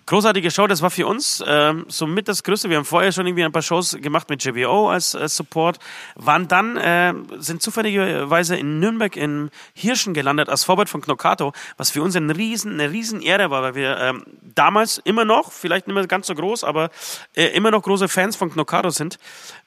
[0.06, 2.68] Großartige Show, das war für uns ähm, somit das Größte.
[2.68, 5.78] Wir haben vorher schon irgendwie ein paar Shows gemacht mit JBO als, als Support,
[6.16, 11.90] waren dann, äh, sind zufälligerweise in Nürnberg in Hirschen gelandet als Vorbild von Knockato, was
[11.90, 14.24] für uns ein riesen, eine riesen Ehre war, weil wir ähm,
[14.54, 16.90] damals immer noch, vielleicht nicht mehr ganz so groß, aber
[17.34, 19.18] äh, immer noch große Fans von Knockato sind.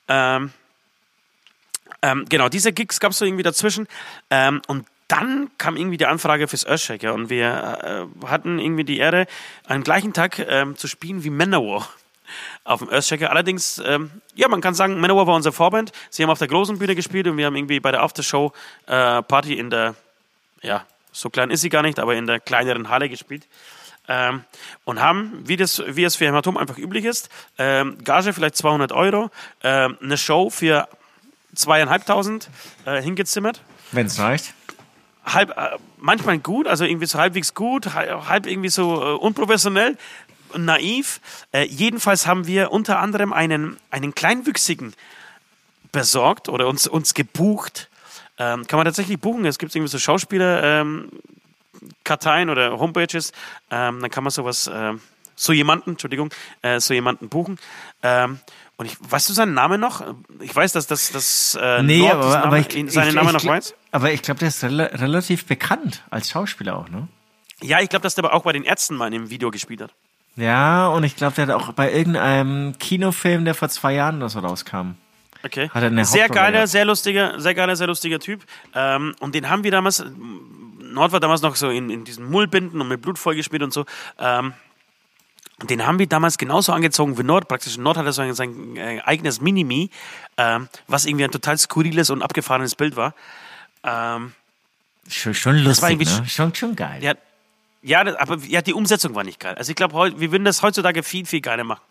[0.07, 0.51] Ähm,
[2.01, 3.88] ähm, genau, diese Gigs gab es so irgendwie dazwischen.
[4.29, 8.97] Ähm, und dann kam irgendwie die Anfrage fürs Earthshaker und wir äh, hatten irgendwie die
[8.97, 9.28] Ehre,
[9.68, 11.88] am gleichen Tag ähm, zu spielen wie Manowar
[12.64, 13.30] auf dem Earthshaker.
[13.30, 15.91] Allerdings, ähm, ja, man kann sagen, Manowar war unser Vorband.
[16.10, 19.70] Sie haben auf der großen Bühne gespielt und wir haben irgendwie bei der Aftershow-Party in
[19.70, 19.95] der,
[20.62, 23.47] ja, so klein ist sie gar nicht, aber in der kleineren Halle gespielt.
[24.08, 24.43] Ähm,
[24.84, 28.91] und haben, wie, das, wie es für Hämatom einfach üblich ist, ähm, Gage vielleicht 200
[28.91, 29.32] Euro,
[29.64, 30.88] ähm, eine Show für
[31.56, 32.49] zweieinhalbtausend
[32.86, 33.62] äh, hingezimmert.
[33.91, 34.53] Wenn es reicht.
[35.26, 39.97] Halb, äh, manchmal gut, also irgendwie so halbwegs gut, halb, irgendwie so äh, unprofessionell,
[40.55, 41.19] naiv.
[41.51, 44.93] Äh, jedenfalls haben wir unter anderem einen, einen Kleinwüchsigen
[45.91, 47.89] besorgt oder uns, uns gebucht.
[48.38, 49.45] Ähm, kann man tatsächlich buchen.
[49.45, 51.09] Es gibt irgendwie so Schauspieler, ähm,
[52.03, 53.32] Karteien oder Homepages,
[53.71, 55.01] ähm, dann kann man sowas, ähm,
[55.36, 56.29] so jemanden, Entschuldigung,
[56.61, 57.57] äh, so jemanden buchen.
[58.03, 58.39] Ähm,
[58.77, 60.03] und ich, weißt du seinen Namen noch?
[60.41, 63.33] Ich weiß, dass das, das äh, Nee, aber, diesen aber ich, seinen ich, Namen ich,
[63.33, 63.73] noch glaub- weiß.
[63.91, 67.07] Aber ich glaube, der ist rela relativ bekannt als Schauspieler auch, ne?
[67.61, 69.81] Ja, ich glaube, dass der aber auch bei den Ärzten mal in dem Video gespielt
[69.81, 69.93] hat.
[70.36, 74.27] Ja, und ich glaube, der hat auch bei irgendeinem Kinofilm, der vor zwei Jahren oder
[74.27, 74.95] so rauskam.
[75.45, 75.69] Okay.
[75.69, 76.69] Hat er eine sehr Hauptrolle geiler, gehabt.
[76.71, 78.43] sehr lustiger, sehr geiler, sehr lustiger Typ.
[78.73, 80.03] Ähm, und den haben wir damals,
[80.81, 83.86] Nord war damals noch so in, in diesen Mullbinden und mit Blut vollgespielt und so.
[84.19, 84.53] Ähm,
[85.64, 87.47] den haben wir damals genauso angezogen wie Nord.
[87.47, 89.89] Praktisch Nord hatte so ein, sein äh, eigenes Minimi,
[90.38, 93.14] ähm, was irgendwie ein total skurriles und abgefahrenes Bild war.
[93.84, 94.34] Ähm,
[95.08, 96.28] Schon, schon lustig, ne?
[96.28, 97.03] Schon, schon geil.
[97.03, 97.14] ja,
[97.84, 99.53] ja, aber ja, die Umsetzung war nicht geil.
[99.56, 101.84] Also ich glaube, wir würden das heutzutage viel, viel geiler machen.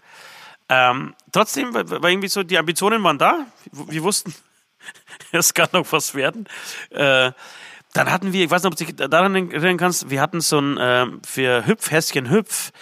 [0.68, 3.46] Ähm, trotzdem war irgendwie so, die Ambitionen waren da.
[3.70, 4.34] Wir wussten,
[5.32, 6.48] es kann noch was werden.
[6.90, 7.30] Äh,
[7.92, 10.58] dann hatten wir, ich weiß nicht, ob du dich daran erinnern kannst, wir hatten so
[10.58, 12.72] ein, äh, für Hüpfhäschen Hüpf,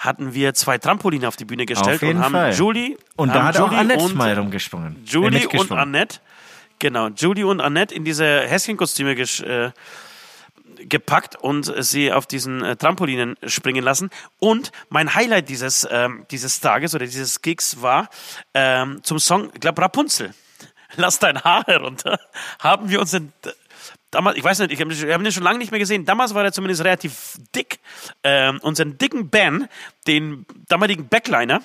[0.00, 2.54] hatten wir zwei Trampoline auf die Bühne gestellt und haben Fall.
[2.54, 4.96] Julie Und da hat auch Julie Annette und, mal rumgesprungen.
[4.96, 5.70] Äh, Julie und.
[5.70, 6.20] Annette,
[6.78, 9.70] genau, Julie und Annette in diese Häschenkostüme äh,
[10.88, 14.08] gepackt und sie auf diesen äh, Trampolinen springen lassen.
[14.38, 18.08] Und mein Highlight dieses, ähm, dieses Tages oder dieses Gigs war
[18.54, 20.32] ähm, zum Song, ich glaube, Rapunzel.
[20.96, 22.18] Lass dein Haar herunter.
[22.58, 23.32] Haben wir uns in,
[24.10, 26.04] damals, ich weiß nicht, ich habe hab ihn schon lange nicht mehr gesehen.
[26.04, 27.78] Damals war er zumindest relativ dick.
[28.24, 29.68] Ähm, unseren dicken Ben,
[30.06, 31.60] den damaligen Backliner,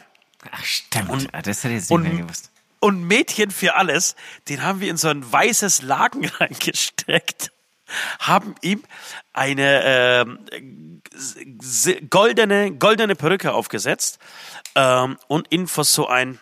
[0.51, 1.09] Ach, stimmt.
[1.09, 2.51] Und- Ah, das hätte ich jetzt und- nicht mehr gewusst.
[2.79, 4.15] und Mädchen für alles,
[4.47, 7.51] den haben wir in so ein weißes Laken reingesteckt,
[8.19, 8.83] haben ihm
[9.33, 10.25] eine
[11.15, 14.19] s- goldene, goldene Perücke aufgesetzt
[14.75, 16.39] ähm, und ihn vor so ein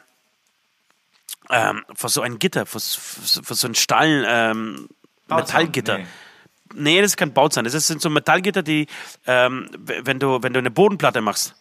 [1.50, 4.88] ähm, vor so ein Gitter, vor, s- vor so ein Stahl, ähm,
[5.28, 6.00] Metallgitter.
[6.00, 6.06] Nee.
[6.76, 7.66] Nee, das ist kein Bauzaun.
[7.66, 8.88] Das sind so Metallgitter, die,
[9.28, 11.56] ähm, wenn, du, wenn du eine Bodenplatte machst,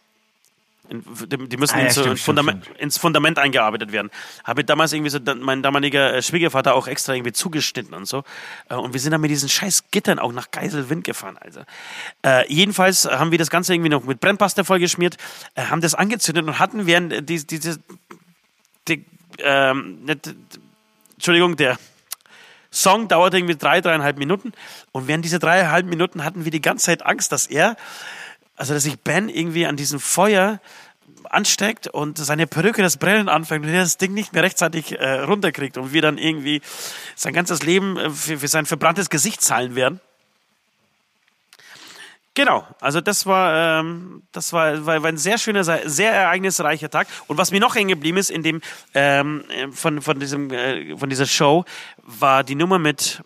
[0.90, 4.10] die, die müssen Ah, ja, ins, stimmt, Fundament, stimmt, ins Fundament eingearbeitet werden.
[4.44, 8.24] Habe damals irgendwie so mein damaliger äh, Schwiegervater auch extra irgendwie zugeschnitten und so.
[8.68, 11.60] Äh, Und wir sind dann mit diesen scheiß Gittern auch nach Geiselwind gefahren, also.
[12.24, 15.16] Äh, jedenfalls haben wir das Ganze irgendwie noch mit Brennpaste vollgeschmiert,
[15.54, 17.78] äh, haben das angezündet und hatten während äh, die, diese,
[18.88, 19.04] die,
[19.38, 19.98] ähm,
[21.14, 21.78] Entschuldigung, der
[22.72, 24.52] Song dauerte irgendwie drei, dreieinhalb Minuten.
[24.90, 27.76] Und während dieser dreieinhalb Minuten hatten wir die ganze Zeit Angst, dass er,
[28.56, 30.60] also dass sich Ben irgendwie an diesem Feuer
[31.30, 35.20] ansteckt und seine Perücke das Brennen anfängt und er das Ding nicht mehr rechtzeitig äh,
[35.20, 36.60] runterkriegt und wir dann irgendwie
[37.14, 40.00] sein ganzes Leben äh, für, für sein verbranntes Gesicht zahlen werden.
[42.34, 47.06] Genau, also das war, ähm, das war, war, ein sehr schöner, sehr ereignisreicher Tag.
[47.26, 48.62] Und was mir noch hängen geblieben ist in dem
[48.94, 51.66] ähm, äh, von von diesem äh, von dieser Show
[51.98, 53.22] war die Nummer mit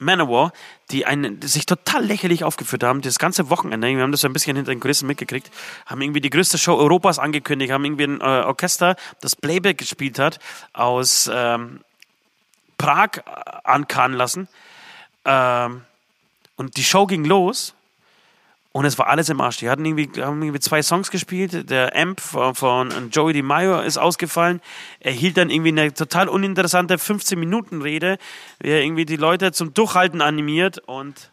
[0.00, 0.52] Manowar,
[0.90, 3.86] die einen, die sich total lächerlich aufgeführt haben, das ganze Wochenende.
[3.86, 5.48] Wir haben das so ein bisschen hinter den Kulissen mitgekriegt,
[5.86, 10.18] haben irgendwie die größte Show Europas angekündigt, haben irgendwie ein äh, Orchester, das Playback gespielt
[10.18, 10.40] hat,
[10.72, 11.82] aus ähm,
[12.78, 13.20] Prag äh,
[13.62, 14.48] ankarren lassen.
[15.24, 15.82] Ähm,
[16.56, 17.74] und die Show ging los
[18.72, 19.56] und es war alles im Arsch.
[19.58, 21.70] Die hatten irgendwie, haben irgendwie zwei Songs gespielt.
[21.70, 24.60] Der Amp von, von Joey DiMaio ist ausgefallen.
[25.00, 28.18] Er hielt dann irgendwie eine total uninteressante 15-Minuten-Rede,
[28.60, 31.32] wie er irgendwie die Leute zum Durchhalten animiert und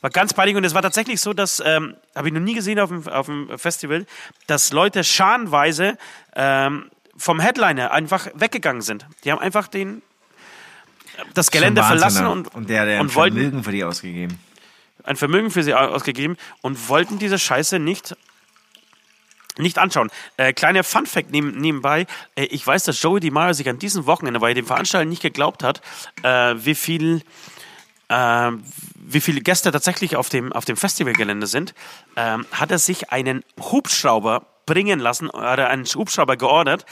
[0.00, 0.56] war ganz peinlich.
[0.56, 3.26] Und es war tatsächlich so, dass, ähm, habe ich noch nie gesehen auf dem, auf
[3.26, 4.06] dem Festival,
[4.46, 5.98] dass Leute scharenweise
[6.34, 9.06] ähm, vom Headliner einfach weggegangen sind.
[9.24, 10.00] Die haben einfach den,
[11.34, 12.30] das Gelände verlassen ne?
[12.30, 14.38] und, und der, der und wollten Vermögen für die ausgegeben.
[15.04, 18.16] Ein Vermögen für sie au- ausgegeben und wollten diese Scheiße nicht
[19.58, 20.10] nicht anschauen.
[20.36, 22.06] Äh, kleiner Fun-Fact neben, nebenbei.
[22.34, 25.22] Äh, ich weiß, dass Joey DiMaggio sich an diesem Wochenende, weil er dem Veranstalter nicht
[25.22, 25.82] geglaubt hat,
[26.22, 27.22] äh, wie viel
[28.08, 28.50] äh,
[28.94, 31.74] wie viele Gäste tatsächlich auf dem, auf dem Festivalgelände sind,
[32.16, 36.86] ähm, hat er sich einen Hubschrauber bringen lassen, oder einen Hubschrauber geordert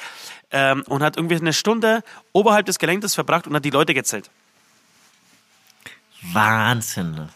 [0.51, 2.03] ähm, und hat irgendwie eine Stunde
[2.33, 4.31] oberhalb des Geländes verbracht und hat die Leute gezählt.
[6.33, 7.29] Wahnsinn.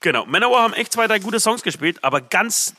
[0.00, 2.74] Genau, Manowar haben echt zwei, drei gute Songs gespielt, aber ganz,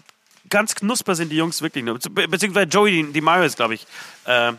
[0.50, 2.00] ganz knusper sind die Jungs wirklich nur.
[2.00, 3.86] Be beziehungsweise Joey, die, die Mario ist, glaube ich,
[4.26, 4.54] äh,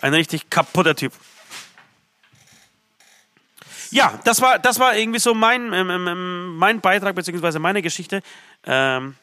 [0.00, 1.12] ein richtig kaputter Typ.
[3.90, 8.22] Ja, das war, das war irgendwie so mein, ähm, ähm, mein Beitrag, beziehungsweise meine Geschichte.
[8.66, 9.14] Ähm,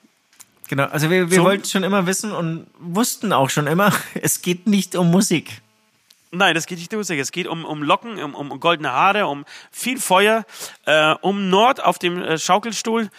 [0.68, 1.44] Genau, also wir, wir So.
[1.44, 5.62] wollten schon immer wissen und wussten auch schon immer, es geht nicht um Musik.
[6.32, 7.20] Nein, das geht nicht um Musik.
[7.20, 10.46] Es geht um, um Locken, um, um goldene Haare, um viel Feuer,
[10.86, 13.10] äh, um Nord auf dem äh, Schaukelstuhl.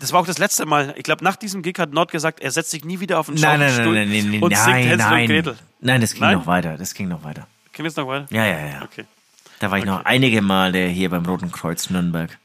[0.00, 0.94] Das war auch das letzte Mal.
[0.96, 3.36] Ich glaube, nach diesem Gig hat Nord gesagt, er setzt sich nie wieder auf den
[3.36, 5.26] Nein, nein, Schaukelstuhl nein, nein, nein, und singt nein, Hänsel und nein.
[5.26, 5.58] Gretel.
[5.80, 6.38] Nein, das ging Nein?
[6.38, 7.46] noch weiter, das ging noch weiter.
[7.72, 8.26] Können wir es noch weiter?
[8.30, 8.82] Ja, ja, ja.
[8.82, 9.04] Okay.
[9.60, 12.36] Da war ich noch einige Male hier beim Roten Kreuz Nürnberg.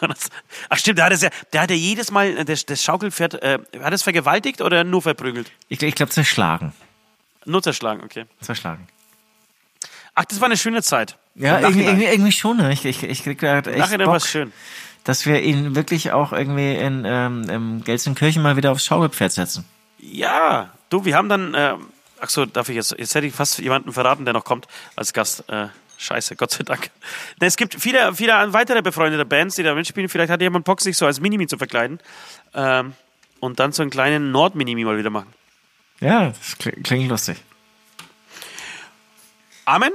[0.00, 0.30] Und das-
[0.68, 3.42] Ach stimmt, der hat, es ja, der hat ja jedes Mal äh, das, das Schaukelpferd,
[3.42, 5.50] äh, hat es vergewaltigt oder nur verprügelt?
[5.68, 6.72] Ich, ich glaube zerschlagen.
[7.46, 8.26] Nur zerschlagen, okay.
[8.40, 8.86] Zerschlagen.
[10.14, 11.16] Ach, das war eine schöne Zeit.
[11.34, 12.56] Ja, irgendwie, irgendwie, irgendwie schon.
[12.56, 12.72] Ne?
[12.72, 14.52] Ich, ich, ich krieg da echt Nachhinein war es schön.
[15.04, 19.64] dass wir ihn wirklich auch irgendwie in ähm, Gelsenkirchen mal wieder aufs Schaukelpferd setzen.
[19.98, 21.74] Ja, du, wir haben dann, äh,
[22.20, 24.66] ach so, darf ich jetzt, jetzt hätte ich fast jemanden verraten, der noch kommt
[24.96, 25.44] als Gast.
[25.48, 25.66] Äh,
[25.98, 26.90] scheiße, Gott sei Dank.
[27.40, 30.08] Ne, Es gibt viele, viele weitere befreundete Bands, die da mitspielen.
[30.08, 32.00] Vielleicht hat jemand Bock, sich so als Minimi zu verkleiden.
[32.54, 32.94] Ähm,
[33.40, 35.32] und dann so einen kleinen Nord-Minimi mal wieder machen.
[36.00, 37.38] Ja, das klingt, lustig.
[39.64, 39.90] Amen?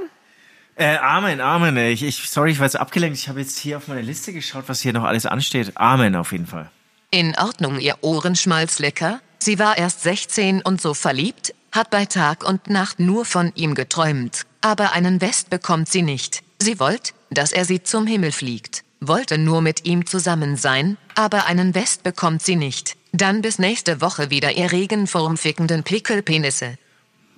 [0.74, 1.76] Äh, Amen, Amen.
[1.76, 3.18] Ich, ich, sorry, ich war jetzt abgelenkt.
[3.18, 5.76] Ich habe jetzt hier auf meine Liste geschaut, was hier noch alles ansteht.
[5.76, 6.70] Amen auf jeden Fall.
[7.10, 9.20] In Ordnung, ihr Ohrenschmalz lecker.
[9.38, 13.74] Sie war erst 16 und so verliebt, hat bei Tag und Nacht nur von ihm
[13.74, 14.46] geträumt.
[14.64, 16.42] aber einen West bekommt sie nicht.
[16.60, 18.84] Sie wollte, dass er sie zum Himmel fliegt.
[19.04, 22.96] Wollte nur mit ihm zusammen sein, aber einen West bekommt sie nicht.
[23.12, 26.78] Dann bis nächste Woche wieder ihr regenformfickenden Pickelpenisse.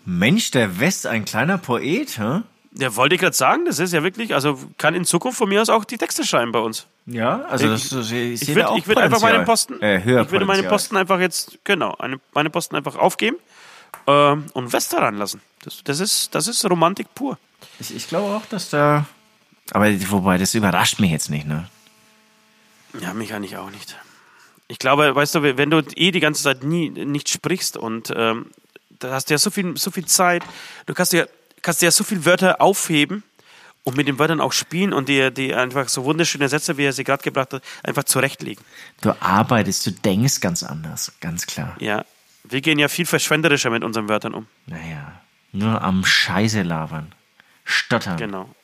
[0.04, 2.42] Mensch, der West, ein kleiner Poet, hä?
[2.76, 5.62] Ja, wollte ich gerade sagen, das ist ja wirklich, also kann in Zukunft von mir
[5.62, 6.86] aus auch die Texte schreiben bei uns.
[7.06, 10.22] Ja, also das, Ich- das, ich, Ich würde ich würd einfach meinen Posten, äh, höher
[10.22, 10.66] ich würde meinen.
[10.68, 13.36] Posten einfach jetzt, genau, eine, meine Posten einfach aufgeben
[14.06, 15.40] ähm, und West daran lassen.
[15.62, 17.38] Das, das, ist, das ist Romantik pur.
[17.80, 19.06] Ich, ich glaube auch, dass da.
[19.70, 21.68] Aber wobei, das überrascht mich jetzt nicht, ne?
[23.00, 23.96] Ja, mich eigentlich auch nicht.
[24.68, 28.50] Ich glaube, weißt du, wenn du eh die ganze Zeit nie nicht sprichst und ähm,
[28.98, 30.42] da hast du ja so viel, so viel Zeit,
[30.86, 31.26] du kannst ja,
[31.62, 33.22] kannst dir ja so viele Wörter aufheben
[33.82, 36.92] und mit den Wörtern auch spielen und dir die einfach so wunderschöne Sätze, wie er
[36.92, 38.64] sie gerade gebracht hat, einfach zurechtlegen.
[39.02, 41.76] Du arbeitest, du denkst ganz anders, ganz klar.
[41.80, 42.04] Ja,
[42.44, 44.46] wir gehen ja viel verschwenderischer mit unseren Wörtern um.
[44.66, 45.20] Naja,
[45.52, 47.12] nur am Scheiße labern.
[47.64, 48.16] Stottern.
[48.16, 48.54] Genau.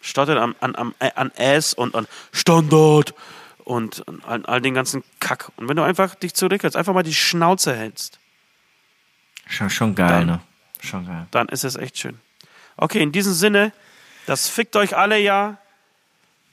[0.00, 3.14] Stottert an, an, an, an S und an Standard
[3.64, 5.50] und an, an all den ganzen Kack.
[5.56, 8.18] Und wenn du einfach dich zurückhältst, einfach mal die Schnauze hältst,
[9.46, 10.40] Schon, schon geil, Dann- ne?
[10.80, 11.26] Schon geil.
[11.32, 12.18] dann ist es echt schön.
[12.76, 13.72] Okay, in diesem Sinne,
[14.26, 15.58] das fickt euch alle ja.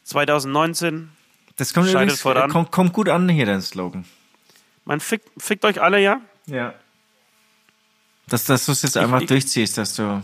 [0.03, 1.11] 2019.
[1.57, 2.49] Das kommt, übrigens, voran.
[2.49, 4.05] äh, kommt, kommt gut an hier, dein Slogan.
[4.85, 6.21] Man fickt, fickt euch alle ja.
[6.47, 6.73] Ja.
[8.27, 10.23] Dass, dass du es jetzt einfach ich- durchziehst, dass du.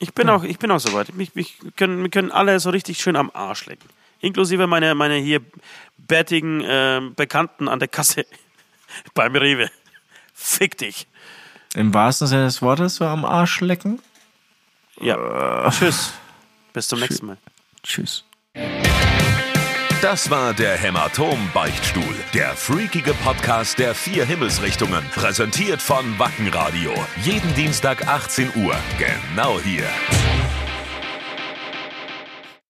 [0.00, 1.14] Ich bin auch, ich bin auch soweit.
[1.14, 1.32] Mich
[1.76, 3.88] können, wir können alle so richtig schön am Arsch lecken.
[4.20, 5.40] Inklusive meine, meine hier
[5.98, 8.24] bärtigen ähm, Bekannten an der Kasse
[9.14, 9.70] beim Rewe.
[10.34, 11.06] Fick dich.
[11.74, 14.00] Im wahrsten Sinne des Wortes so am Arsch lecken.
[15.00, 15.70] Ja.
[15.70, 16.14] Tschüss.
[16.72, 17.36] Bis zum nächsten Mal.
[17.82, 18.24] Tschüss.
[20.02, 25.04] Das war der Hämatom-Beichtstuhl, der freakige Podcast der vier Himmelsrichtungen.
[25.14, 26.94] Präsentiert von Wackenradio.
[27.22, 28.74] Jeden Dienstag 18 Uhr.
[28.96, 29.84] Genau hier.